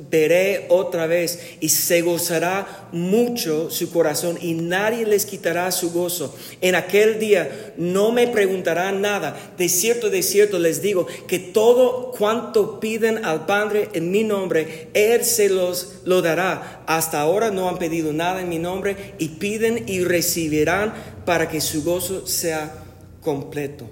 otra 0.69 1.07
vez 1.07 1.57
y 1.61 1.71
se 1.71 2.01
gozará 2.03 2.89
mucho 2.93 3.69
su 3.71 3.91
corazón 3.91 4.39
y 4.41 4.55
nadie 4.55 5.07
les 5.07 5.27
quitará 5.27 5.71
su 5.73 5.91
gozo. 5.91 6.35
En 6.61 6.77
aquel 6.77 7.19
día 7.19 7.75
no 7.77 8.13
me 8.13 8.29
preguntarán 8.29 9.01
nada. 9.01 9.37
De 9.59 9.69
cierto, 9.69 10.11
de 10.11 10.23
cierto 10.23 10.59
les 10.59 10.83
digo 10.83 11.07
que 11.27 11.39
todo 11.39 12.13
cuanto 12.13 12.79
piden 12.79 13.25
al 13.25 13.47
Padre 13.47 13.89
en 13.95 14.11
mi 14.13 14.23
nombre, 14.23 14.89
Él 14.95 15.25
se 15.25 15.49
los 15.49 16.03
lo 16.05 16.23
dará. 16.23 16.85
Hasta 16.87 17.21
ahora 17.21 17.51
no 17.51 17.69
han 17.69 17.79
pedido 17.79 18.13
nada 18.13 18.41
en 18.41 18.49
mi 18.49 18.59
nombre 18.59 19.15
y 19.19 19.29
piden 19.29 19.85
y 19.89 20.05
recibirán 20.05 20.95
para 21.25 21.49
que 21.49 21.61
su 21.61 21.83
gozo 21.83 22.27
sea 22.27 22.85
completo. 23.21 23.91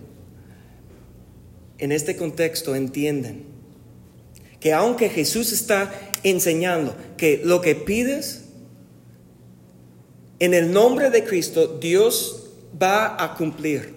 En 1.78 1.90
este 1.90 2.16
contexto 2.16 2.76
entienden 2.76 3.52
que 4.62 4.72
aunque 4.72 5.08
Jesús 5.08 5.50
está 5.50 6.11
enseñando 6.22 6.94
que 7.16 7.40
lo 7.44 7.60
que 7.60 7.74
pides 7.74 8.44
en 10.38 10.54
el 10.54 10.72
nombre 10.72 11.10
de 11.10 11.22
Cristo, 11.22 11.78
Dios 11.78 12.50
va 12.80 13.22
a 13.22 13.34
cumplir. 13.34 13.94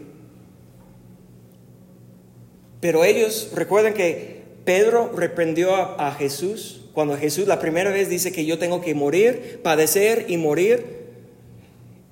Pero 2.81 3.03
ellos, 3.03 3.49
recuerden 3.55 3.95
que 3.95 4.43
Pedro 4.63 5.11
reprendió 5.15 5.73
a, 5.75 6.11
Jesús 6.13 6.81
cuando 6.93 7.17
Jesús 7.17 7.47
la 7.47 7.59
primera 7.59 7.89
vez 7.89 8.09
dice 8.09 8.31
que 8.31 8.45
yo 8.45 8.59
tengo 8.59 8.81
que 8.81 8.93
morir, 8.93 9.59
padecer 9.63 10.25
y 10.27 10.37
morir. 10.37 10.85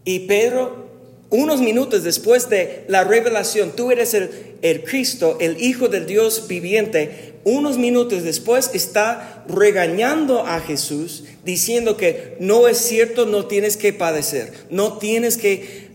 Y 0.03 0.21
Pedro, 0.21 0.87
unos 1.33 1.61
minutos 1.61 2.03
después 2.03 2.47
de 2.47 2.83
la 2.87 3.03
revelación, 3.03 3.71
tú 3.75 3.91
eres 3.91 4.13
el, 4.13 4.83
Cristo, 4.83 5.37
el 5.41 5.59
Hijo 5.59 5.87
del 5.87 6.05
Dios 6.05 6.47
viviente, 6.47 7.33
unos 7.43 7.79
minutos 7.79 8.21
después 8.21 8.69
está 8.75 9.43
regañando 9.47 10.45
a 10.45 10.59
Jesús 10.59 11.23
diciendo 11.43 11.97
que 11.97 12.37
no 12.39 12.67
es 12.67 12.77
cierto, 12.77 13.25
no 13.25 13.47
tienes 13.47 13.77
que 13.77 13.93
padecer, 13.93 14.53
no 14.69 14.99
tienes 14.99 15.37
que 15.37 15.87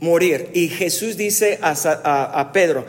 morir. 0.00 0.48
Y 0.54 0.66
Jesús 0.66 1.16
dice 1.16 1.60
a, 1.62 2.50
Pedro, 2.52 2.84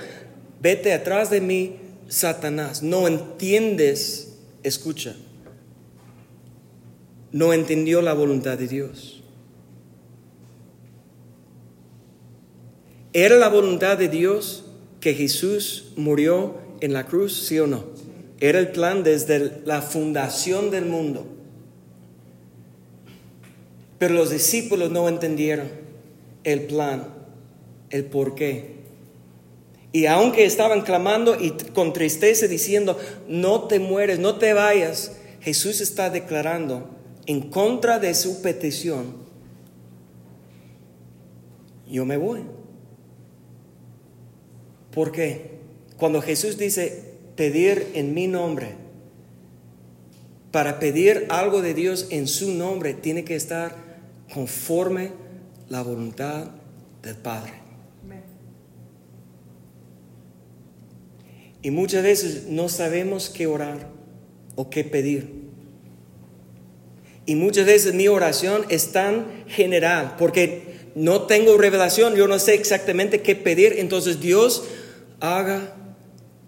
vete 0.60 0.94
atrás 0.94 1.30
de 1.30 1.40
mí, 1.40 1.76
Satanás, 2.08 2.82
no 2.82 3.08
entiendes, 3.08 4.40
escucha, 4.64 5.16
no 7.32 7.54
entendió 7.54 8.02
la 8.02 8.14
voluntad 8.14 8.58
de 8.58 8.68
Dios. 8.68 9.21
¿Era 13.14 13.36
la 13.36 13.50
voluntad 13.50 13.98
de 13.98 14.08
Dios 14.08 14.64
que 15.02 15.14
Jesús 15.14 15.92
murió 15.98 16.56
en 16.80 16.94
la 16.94 17.06
cruz, 17.06 17.46
sí 17.48 17.60
o 17.60 17.68
no? 17.68 17.84
Era 18.40 18.60
el 18.60 18.70
plan 18.70 19.04
desde 19.04 19.62
la 19.66 19.82
fundación 19.82 20.72
del 20.72 20.86
mundo. 20.86 21.26
Pero 24.00 24.14
los 24.14 24.32
discípulos 24.32 24.92
no 24.92 25.08
entendieron 25.10 25.68
el 26.44 26.62
plan, 26.62 27.08
el 27.90 28.06
por 28.06 28.34
qué. 28.34 28.82
Y 29.92 30.06
aunque 30.06 30.46
estaban 30.46 30.82
clamando 30.82 31.36
y 31.40 31.52
con 31.74 31.92
tristeza 31.92 32.48
diciendo, 32.48 32.98
no 33.28 33.64
te 33.64 33.80
mueres, 33.80 34.20
no 34.20 34.36
te 34.36 34.54
vayas, 34.54 35.18
Jesús 35.42 35.82
está 35.82 36.10
declarando 36.10 36.90
en 37.26 37.50
contra 37.50 38.00
de 38.00 38.16
su 38.16 38.42
petición, 38.42 39.16
yo 41.88 42.06
me 42.06 42.16
voy. 42.16 42.42
¿Por 44.94 45.12
qué? 45.12 45.52
Cuando 45.98 46.22
Jesús 46.22 46.58
dice 46.58 47.04
pedir 47.36 47.88
en 47.94 48.14
mi 48.14 48.28
nombre, 48.28 48.76
para 50.52 50.80
pedir 50.80 51.28
algo 51.30 51.62
de 51.62 51.74
Dios 51.74 52.08
en 52.10 52.28
su 52.28 52.54
nombre, 52.54 52.94
tiene 52.94 53.24
que 53.24 53.36
estar 53.36 53.76
conforme 54.34 55.12
la 55.70 55.82
voluntad 55.82 56.52
del 57.02 57.16
Padre. 57.16 57.54
Y 61.64 61.72
muchas 61.72 62.04
veces 62.04 62.48
no 62.48 62.70
sabemos 62.70 63.30
qué 63.30 63.46
orar 63.48 63.88
o 64.56 64.70
qué 64.70 64.84
pedir. 64.84 65.42
Y 67.26 67.36
muchas 67.36 67.66
veces 67.66 67.94
mi 67.94 68.08
oración 68.08 68.66
es 68.70 68.92
tan 68.92 69.28
general 69.48 70.16
porque 70.18 70.72
no 70.96 71.24
tengo 71.24 71.58
revelación, 71.58 72.16
yo 72.16 72.28
no 72.28 72.40
sé 72.40 72.56
exactamente 72.56 73.22
qué 73.22 73.36
pedir. 73.36 73.76
Entonces 73.78 74.20
Dios 74.20 74.64
haga 75.22 75.76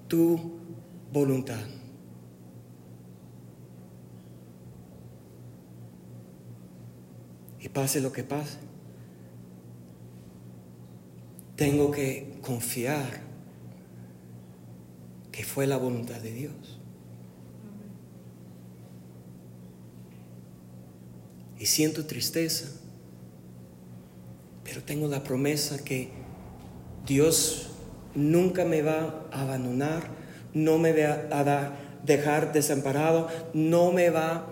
tu 0.07 0.59
voluntad. 1.11 1.63
Y 7.59 7.69
pase 7.69 8.01
lo 8.01 8.11
que 8.11 8.23
pase, 8.23 8.57
tengo 11.55 11.91
que 11.91 12.39
confiar 12.41 13.21
que 15.31 15.45
fue 15.45 15.65
la 15.65 15.77
voluntad 15.77 16.19
de 16.19 16.33
Dios. 16.33 16.79
Y 21.57 21.67
siento 21.67 22.05
tristeza, 22.05 22.69
pero 24.65 24.83
tengo 24.83 25.07
la 25.07 25.23
promesa 25.23 25.81
que 25.85 26.09
Dios 27.05 27.72
nunca 28.15 28.65
me 28.65 28.81
va 28.81 29.27
a 29.31 29.41
abandonar, 29.41 30.03
no 30.53 30.77
me 30.77 30.93
va 30.93 31.27
a 31.31 31.71
dejar 32.05 32.53
desamparado, 32.53 33.27
no 33.53 33.91
me 33.91 34.09
va 34.09 34.45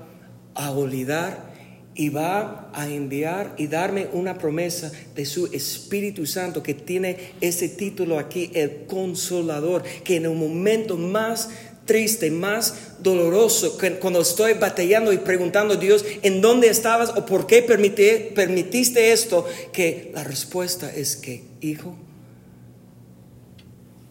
a 0.56 0.72
olvidar 0.72 1.52
y 1.94 2.10
va 2.10 2.72
a 2.74 2.88
enviar 2.88 3.54
y 3.58 3.68
darme 3.68 4.08
una 4.14 4.38
promesa 4.38 4.92
de 5.14 5.26
su 5.26 5.48
Espíritu 5.48 6.26
Santo 6.26 6.64
que 6.64 6.74
tiene 6.74 7.18
ese 7.42 7.68
título 7.70 8.18
aquí, 8.18 8.50
el 8.54 8.86
consolador, 8.88 9.84
que 10.04 10.16
en 10.16 10.28
un 10.28 10.40
momento 10.40 10.98
más 10.98 11.50
triste, 11.86 12.32
más 12.32 12.96
doloroso, 13.00 13.78
cuando 14.00 14.22
estoy 14.22 14.54
batallando 14.54 15.12
y 15.12 15.18
preguntando 15.18 15.74
a 15.74 15.78
Dios, 15.78 16.06
¿en 16.22 16.40
dónde 16.40 16.70
estabas 16.70 17.10
o 17.18 17.26
por 17.26 17.48
qué 17.48 17.62
permitiste 17.62 19.12
esto? 19.12 19.46
Que 19.74 20.12
la 20.14 20.24
respuesta 20.24 20.94
es 20.94 21.18
que, 21.18 21.44
hijo, 21.60 21.98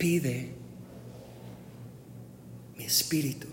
pide 0.00 0.54
mi 2.76 2.84
espíritu 2.84 3.46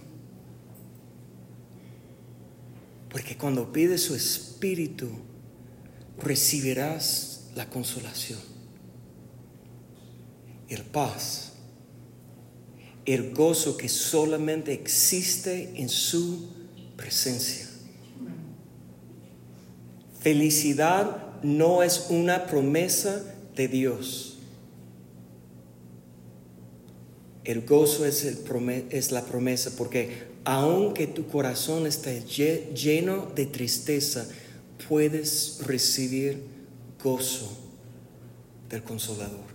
Porque 3.18 3.36
cuando 3.36 3.74
pides 3.74 4.04
su 4.04 4.14
espíritu, 4.14 5.10
recibirás 6.22 7.48
la 7.56 7.68
consolación, 7.68 8.39
el 10.70 10.84
paz, 10.84 11.54
el 13.06 13.34
gozo 13.34 13.76
que 13.76 13.89
solamente 13.89 14.72
existe 14.74 15.82
en 15.82 15.89
su 15.89 16.50
presencia. 16.95 17.68
Felicidad 20.20 21.41
no 21.41 21.84
es 21.84 22.08
una 22.10 22.45
promesa 22.45 23.24
de 23.56 23.68
Dios. 23.68 24.37
El 27.48 27.66
gozo 27.66 28.06
es, 28.06 28.26
el 28.26 28.39
es 28.89 29.14
la 29.14 29.24
promesa 29.24 29.72
porque 29.78 30.28
aunque 30.43 31.08
tu 31.08 31.28
corazón 31.28 31.88
esté 31.88 32.22
lleno 32.26 33.32
de 33.34 33.45
tristeza, 33.45 34.28
puedes 34.89 35.62
recibir 35.66 36.43
gozo 37.02 37.50
del 38.68 38.84
consolador. 38.84 39.48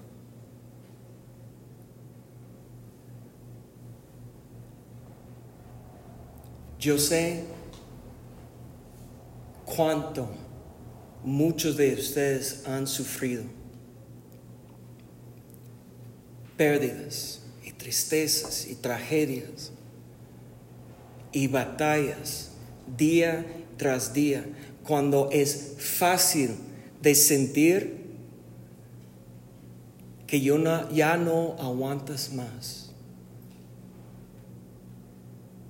Yo 6.81 6.97
sé 6.97 7.45
cuánto 9.67 10.31
muchos 11.23 11.77
de 11.77 11.93
ustedes 11.93 12.63
han 12.67 12.87
sufrido 12.87 13.43
pérdidas 16.57 17.42
y 17.65 17.73
tristezas 17.73 18.67
y 18.67 18.75
tragedias 18.75 19.73
y 21.33 21.47
batallas 21.47 22.51
día 22.97 23.47
tras 23.77 24.13
día, 24.13 24.45
cuando 24.85 25.29
es 25.33 25.75
fácil 25.79 26.51
de 27.01 27.15
sentir 27.15 28.03
que 30.27 30.41
yo 30.41 30.59
ya 30.91 31.17
no 31.17 31.57
aguantas 31.59 32.33
más. 32.33 32.93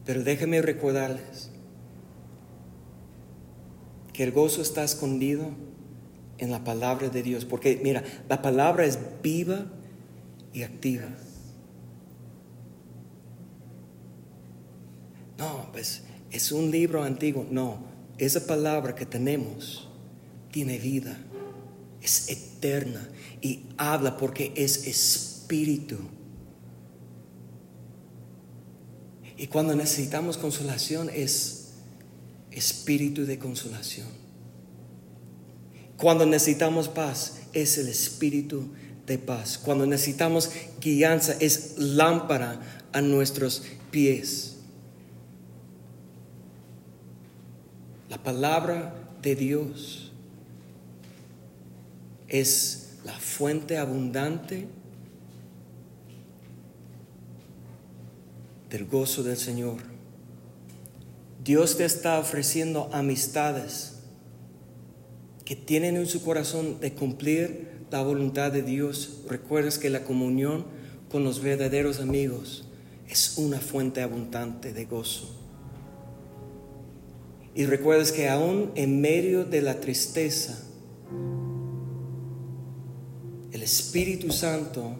Pero 0.04 0.22
déjenme 0.22 0.62
recordarles 0.62 1.50
que 4.12 4.24
el 4.24 4.32
gozo 4.32 4.62
está 4.62 4.84
escondido 4.84 5.50
en 6.38 6.50
la 6.50 6.64
palabra 6.64 7.08
de 7.08 7.22
Dios, 7.22 7.44
porque 7.44 7.80
mira, 7.82 8.02
la 8.28 8.42
palabra 8.42 8.84
es 8.84 8.98
viva 9.22 9.66
y 10.52 10.64
activa. 10.64 11.08
No, 15.42 15.66
pues 15.72 16.02
es 16.30 16.52
un 16.52 16.70
libro 16.70 17.02
antiguo. 17.02 17.44
No, 17.50 17.84
esa 18.16 18.46
palabra 18.46 18.94
que 18.94 19.06
tenemos 19.06 19.88
tiene 20.52 20.78
vida, 20.78 21.18
es 22.00 22.28
eterna 22.28 23.08
y 23.40 23.64
habla 23.76 24.16
porque 24.16 24.52
es 24.54 24.86
espíritu. 24.86 25.96
Y 29.36 29.48
cuando 29.48 29.74
necesitamos 29.74 30.36
consolación 30.36 31.10
es 31.12 31.72
espíritu 32.52 33.26
de 33.26 33.40
consolación. 33.40 34.06
Cuando 35.96 36.24
necesitamos 36.24 36.88
paz 36.88 37.38
es 37.52 37.78
el 37.78 37.88
espíritu 37.88 38.68
de 39.06 39.18
paz. 39.18 39.58
Cuando 39.58 39.86
necesitamos 39.86 40.50
guianza 40.80 41.34
es 41.40 41.78
lámpara 41.78 42.60
a 42.92 43.00
nuestros 43.00 43.64
pies. 43.90 44.51
La 48.22 48.32
palabra 48.32 48.94
de 49.20 49.34
Dios 49.34 50.12
es 52.28 52.98
la 53.04 53.18
fuente 53.18 53.78
abundante 53.78 54.68
del 58.70 58.84
gozo 58.84 59.24
del 59.24 59.36
Señor. 59.36 59.78
Dios 61.42 61.76
te 61.76 61.84
está 61.84 62.20
ofreciendo 62.20 62.88
amistades 62.92 63.94
que 65.44 65.56
tienen 65.56 65.96
en 65.96 66.06
su 66.06 66.22
corazón 66.22 66.78
de 66.78 66.92
cumplir 66.92 67.72
la 67.90 68.04
voluntad 68.04 68.52
de 68.52 68.62
Dios. 68.62 69.22
Recuerdas 69.28 69.80
que 69.80 69.90
la 69.90 70.04
comunión 70.04 70.64
con 71.10 71.24
los 71.24 71.42
verdaderos 71.42 71.98
amigos 71.98 72.66
es 73.08 73.34
una 73.36 73.58
fuente 73.58 74.00
abundante 74.00 74.72
de 74.72 74.84
gozo. 74.84 75.41
Y 77.54 77.66
recuerdes 77.66 78.12
que 78.12 78.28
aún 78.28 78.72
en 78.74 79.00
medio 79.00 79.44
de 79.44 79.60
la 79.60 79.80
tristeza, 79.80 80.58
el 83.52 83.62
Espíritu 83.62 84.32
Santo 84.32 84.96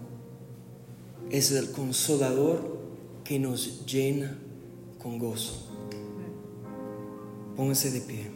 es 1.30 1.50
el 1.52 1.70
consolador 1.72 2.78
que 3.24 3.38
nos 3.38 3.86
llena 3.86 4.38
con 4.98 5.18
gozo. 5.18 5.70
Pónganse 7.56 7.90
de 7.90 8.00
pie. 8.02 8.30